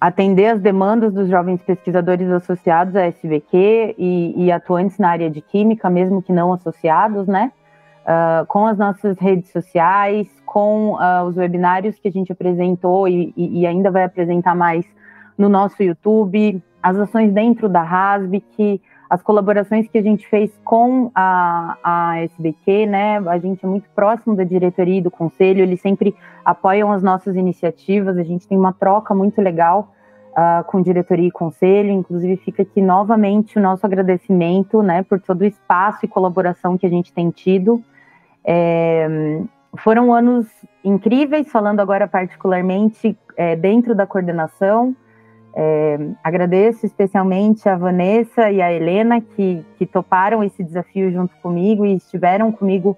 atender 0.00 0.46
as 0.46 0.60
demandas 0.60 1.14
dos 1.14 1.28
jovens 1.28 1.62
pesquisadores 1.62 2.28
associados 2.30 2.96
à 2.96 3.02
SBQ 3.06 3.94
e, 3.96 4.44
e 4.44 4.50
atuantes 4.50 4.98
na 4.98 5.08
área 5.08 5.30
de 5.30 5.40
química, 5.40 5.88
mesmo 5.88 6.20
que 6.20 6.32
não 6.32 6.52
associados, 6.52 7.28
né? 7.28 7.52
Uh, 8.08 8.46
com 8.46 8.66
as 8.66 8.78
nossas 8.78 9.18
redes 9.18 9.52
sociais, 9.52 10.26
com 10.46 10.94
uh, 10.94 11.24
os 11.26 11.36
webinários 11.36 11.98
que 11.98 12.08
a 12.08 12.10
gente 12.10 12.32
apresentou 12.32 13.06
e, 13.06 13.34
e, 13.36 13.66
ainda 13.66 13.90
vai 13.90 14.04
apresentar 14.04 14.54
mais 14.54 14.86
no 15.36 15.48
nosso 15.48 15.82
YouTube, 15.82 16.62
as 16.82 16.96
ações 16.96 17.32
dentro 17.32 17.68
da 17.68 17.82
RASBIC, 17.82 18.80
as 19.10 19.22
colaborações 19.22 19.88
que 19.88 19.98
a 19.98 20.02
gente 20.02 20.26
fez 20.28 20.50
com 20.64 21.10
a, 21.14 21.76
a 21.82 22.20
SBQ, 22.20 22.86
né? 22.86 23.18
A 23.26 23.38
gente 23.38 23.64
é 23.64 23.68
muito 23.68 23.88
próximo 23.94 24.34
da 24.34 24.44
diretoria 24.44 24.98
e 24.98 25.02
do 25.02 25.10
conselho, 25.10 25.62
eles 25.62 25.80
sempre 25.80 26.14
apoiam 26.44 26.92
as 26.92 27.02
nossas 27.02 27.36
iniciativas, 27.36 28.16
a 28.18 28.22
gente 28.22 28.48
tem 28.48 28.58
uma 28.58 28.72
troca 28.72 29.14
muito 29.14 29.40
legal 29.40 29.94
uh, 30.32 30.64
com 30.64 30.82
diretoria 30.82 31.28
e 31.28 31.30
conselho, 31.30 31.90
inclusive 31.90 32.36
fica 32.38 32.62
aqui 32.62 32.82
novamente 32.82 33.58
o 33.58 33.62
nosso 33.62 33.86
agradecimento, 33.86 34.82
né, 34.82 35.02
por 35.02 35.20
todo 35.20 35.42
o 35.42 35.46
espaço 35.46 36.04
e 36.04 36.08
colaboração 36.08 36.76
que 36.76 36.86
a 36.86 36.90
gente 36.90 37.12
tem 37.12 37.30
tido. 37.30 37.82
É, 38.50 39.06
foram 39.76 40.14
anos 40.14 40.46
incríveis, 40.82 41.52
falando 41.52 41.80
agora 41.80 42.08
particularmente 42.08 43.14
é, 43.36 43.54
dentro 43.54 43.94
da 43.94 44.06
coordenação. 44.06 44.96
É, 45.54 45.98
agradeço 46.24 46.86
especialmente 46.86 47.68
a 47.68 47.76
Vanessa 47.76 48.50
e 48.50 48.62
a 48.62 48.72
Helena 48.72 49.20
que, 49.20 49.62
que 49.76 49.84
toparam 49.84 50.42
esse 50.42 50.64
desafio 50.64 51.12
junto 51.12 51.34
comigo 51.42 51.84
e 51.84 51.96
estiveram 51.96 52.50
comigo 52.50 52.96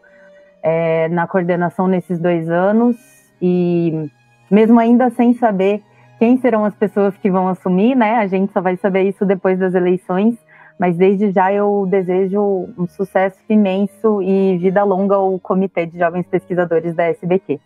é, 0.63 1.09
na 1.09 1.27
coordenação 1.27 1.89
nesses 1.89 2.21
dois 2.21 2.49
anos. 2.49 2.97
E 3.43 4.09
mesmo 4.49 4.79
ainda 4.79 5.11
sem 5.11 5.35
saber 5.35 5.83
quem 6.21 6.37
serão 6.37 6.65
as 6.65 6.77
pessoas 6.77 7.17
que 7.17 7.31
vão 7.31 7.49
assumir, 7.49 7.97
né? 7.97 8.17
A 8.17 8.27
gente 8.29 8.53
só 8.53 8.61
vai 8.61 8.77
saber 8.77 9.03
isso 9.03 9.27
depois 9.27 9.59
das 9.59 9.75
eleições. 9.75 10.37
Mas 10.81 10.97
desde 10.97 11.31
já 11.31 11.53
eu 11.53 11.87
desejo 11.91 12.41
um 12.79 12.89
sucesso 12.89 13.37
imenso 13.51 14.23
e 14.23 14.57
vida 14.57 14.83
longa 14.83 15.15
ao 15.15 15.39
Comitê 15.39 15.85
de 15.85 15.99
Jovens 15.99 16.27
Pesquisadores 16.27 16.95
da 16.95 17.05
SBQ. 17.05 17.61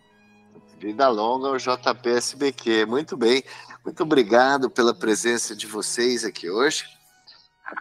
Vida 0.77 1.07
longa 1.07 1.47
ao 1.47 1.55
JPSBQ. 1.55 2.85
Muito 2.85 3.15
bem. 3.15 3.41
Muito 3.85 4.03
obrigado 4.03 4.69
pela 4.69 4.93
presença 4.93 5.55
de 5.55 5.65
vocês 5.65 6.25
aqui 6.25 6.49
hoje. 6.49 6.83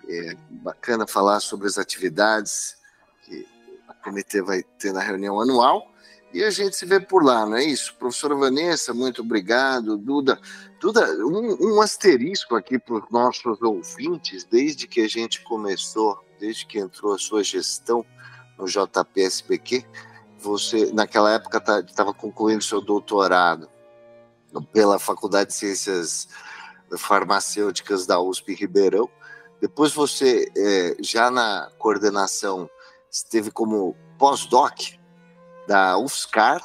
É 0.08 0.36
bacana 0.50 1.04
falar 1.04 1.40
sobre 1.40 1.66
as 1.66 1.78
atividades 1.78 2.76
que 3.24 3.44
o 3.88 4.04
comitê 4.04 4.40
vai 4.40 4.62
ter 4.78 4.92
na 4.92 5.00
reunião 5.00 5.40
anual. 5.40 5.92
E 6.34 6.42
a 6.42 6.50
gente 6.50 6.74
se 6.74 6.84
vê 6.84 6.98
por 6.98 7.24
lá, 7.24 7.46
não 7.46 7.56
é 7.56 7.64
isso? 7.64 7.94
Professora 7.94 8.34
Vanessa, 8.34 8.92
muito 8.92 9.22
obrigado. 9.22 9.96
Duda, 9.96 10.40
Duda 10.80 11.08
um, 11.24 11.76
um 11.76 11.80
asterisco 11.80 12.56
aqui 12.56 12.76
para 12.76 12.96
os 12.96 13.08
nossos 13.08 13.62
ouvintes, 13.62 14.42
desde 14.42 14.88
que 14.88 15.00
a 15.00 15.08
gente 15.08 15.44
começou, 15.44 16.18
desde 16.40 16.66
que 16.66 16.80
entrou 16.80 17.14
a 17.14 17.18
sua 17.18 17.44
gestão 17.44 18.04
no 18.58 18.66
JPSBQ, 18.66 19.84
você, 20.40 20.92
naquela 20.92 21.32
época, 21.32 21.58
estava 21.58 22.12
tá, 22.12 22.18
concluindo 22.18 22.64
seu 22.64 22.80
doutorado 22.80 23.68
pela 24.72 24.98
Faculdade 24.98 25.50
de 25.50 25.56
Ciências 25.56 26.26
farmacêuticas 26.98 28.06
da 28.06 28.20
USP 28.20 28.54
Ribeirão. 28.54 29.08
Depois 29.60 29.92
você, 29.92 30.50
é, 30.56 30.96
já 30.98 31.30
na 31.30 31.70
coordenação, 31.78 32.68
esteve 33.08 33.52
como 33.52 33.96
pós-doc 34.18 34.98
da 35.66 35.98
UFSCar. 35.98 36.60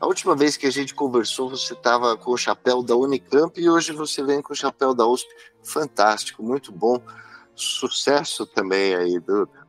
A 0.00 0.06
última 0.06 0.34
vez 0.36 0.56
que 0.56 0.66
a 0.66 0.70
gente 0.70 0.94
conversou, 0.94 1.50
você 1.50 1.72
estava 1.72 2.16
com 2.16 2.32
o 2.32 2.36
chapéu 2.36 2.82
da 2.82 2.96
Unicamp 2.96 3.58
e 3.58 3.70
hoje 3.70 3.92
você 3.92 4.22
vem 4.22 4.42
com 4.42 4.52
o 4.52 4.56
chapéu 4.56 4.94
da 4.94 5.06
USP. 5.06 5.28
Fantástico, 5.62 6.42
muito 6.42 6.72
bom. 6.72 7.00
Sucesso 7.54 8.44
também 8.46 8.94
aí, 8.94 9.18
Duda. 9.20 9.64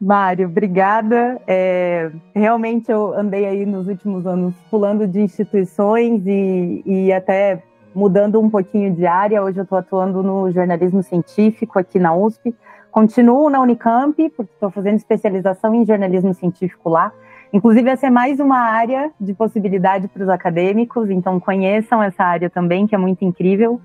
Mário, 0.00 0.48
obrigada. 0.48 1.40
É, 1.46 2.12
realmente 2.34 2.92
eu 2.92 3.14
andei 3.14 3.46
aí 3.46 3.64
nos 3.64 3.88
últimos 3.88 4.26
anos 4.26 4.54
pulando 4.70 5.08
de 5.08 5.20
instituições 5.20 6.22
e, 6.26 6.82
e 6.84 7.12
até 7.12 7.62
mudando 7.94 8.40
um 8.40 8.50
pouquinho 8.50 8.94
de 8.94 9.06
área. 9.06 9.42
Hoje 9.42 9.58
eu 9.58 9.62
estou 9.64 9.78
atuando 9.78 10.22
no 10.22 10.50
jornalismo 10.50 11.02
científico 11.02 11.78
aqui 11.78 11.98
na 11.98 12.14
USP. 12.14 12.54
Continuo 12.94 13.50
na 13.50 13.60
Unicamp, 13.60 14.14
porque 14.36 14.52
estou 14.52 14.70
fazendo 14.70 14.94
especialização 14.94 15.74
em 15.74 15.84
jornalismo 15.84 16.32
científico 16.32 16.88
lá. 16.88 17.12
Inclusive, 17.52 17.90
essa 17.90 18.06
é 18.06 18.10
mais 18.10 18.38
uma 18.38 18.56
área 18.56 19.10
de 19.20 19.34
possibilidade 19.34 20.06
para 20.06 20.22
os 20.22 20.28
acadêmicos, 20.28 21.10
então 21.10 21.40
conheçam 21.40 22.00
essa 22.00 22.22
área 22.22 22.48
também, 22.48 22.86
que 22.86 22.94
é 22.94 22.98
muito 22.98 23.24
incrível. 23.24 23.80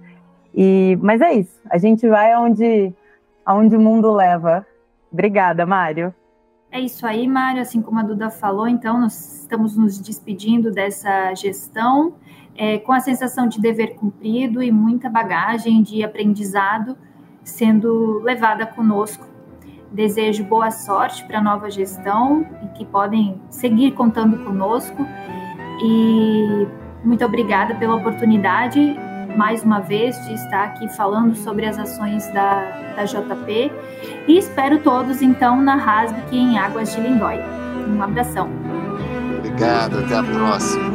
E, 0.53 0.95
mas 1.01 1.21
é 1.21 1.33
isso, 1.33 1.59
a 1.71 1.79
gente 1.79 2.07
vai 2.07 2.31
aonde, 2.33 2.93
aonde 3.43 3.75
o 3.75 3.81
mundo 3.81 4.13
leva. 4.13 4.63
Obrigada, 5.11 5.65
Mário. 5.65 6.13
É 6.71 6.79
isso 6.79 7.03
aí, 7.07 7.27
Mário. 7.27 7.63
Assim 7.63 7.81
como 7.81 7.97
a 7.97 8.03
Duda 8.03 8.29
falou, 8.29 8.67
então, 8.67 9.01
nós 9.01 9.41
estamos 9.41 9.75
nos 9.75 9.99
despedindo 9.99 10.69
dessa 10.69 11.33
gestão 11.33 12.13
é, 12.55 12.77
com 12.77 12.91
a 12.91 12.99
sensação 12.99 13.47
de 13.47 13.59
dever 13.59 13.95
cumprido 13.95 14.61
e 14.61 14.71
muita 14.71 15.09
bagagem 15.09 15.81
de 15.81 16.03
aprendizado 16.03 16.95
sendo 17.43 18.19
levada 18.19 18.65
conosco. 18.65 19.27
Desejo 19.91 20.43
boa 20.43 20.69
sorte 20.69 21.25
para 21.25 21.39
a 21.39 21.41
nova 21.41 21.69
gestão 21.69 22.45
e 22.63 22.67
que 22.77 22.85
podem 22.85 23.41
seguir 23.49 23.91
contando 23.91 24.43
conosco. 24.43 25.05
E 25.81 26.67
muito 27.03 27.25
obrigada 27.25 27.75
pela 27.75 27.95
oportunidade 27.95 28.95
mais 29.35 29.63
uma 29.63 29.79
vez 29.79 30.19
de 30.25 30.33
estar 30.33 30.65
aqui 30.65 30.87
falando 30.89 31.35
sobre 31.35 31.65
as 31.65 31.77
ações 31.77 32.27
da, 32.33 32.61
da 32.95 33.05
JP 33.05 33.71
e 34.27 34.37
espero 34.37 34.79
todos 34.79 35.21
então 35.21 35.61
na 35.61 35.75
RASBIC 35.75 36.35
em 36.35 36.57
Águas 36.57 36.93
de 36.93 37.01
Lindóia. 37.01 37.45
Um 37.87 38.01
abração. 38.01 38.49
Obrigado, 39.37 39.99
até 39.99 40.17
a 40.17 40.23
próxima. 40.23 40.89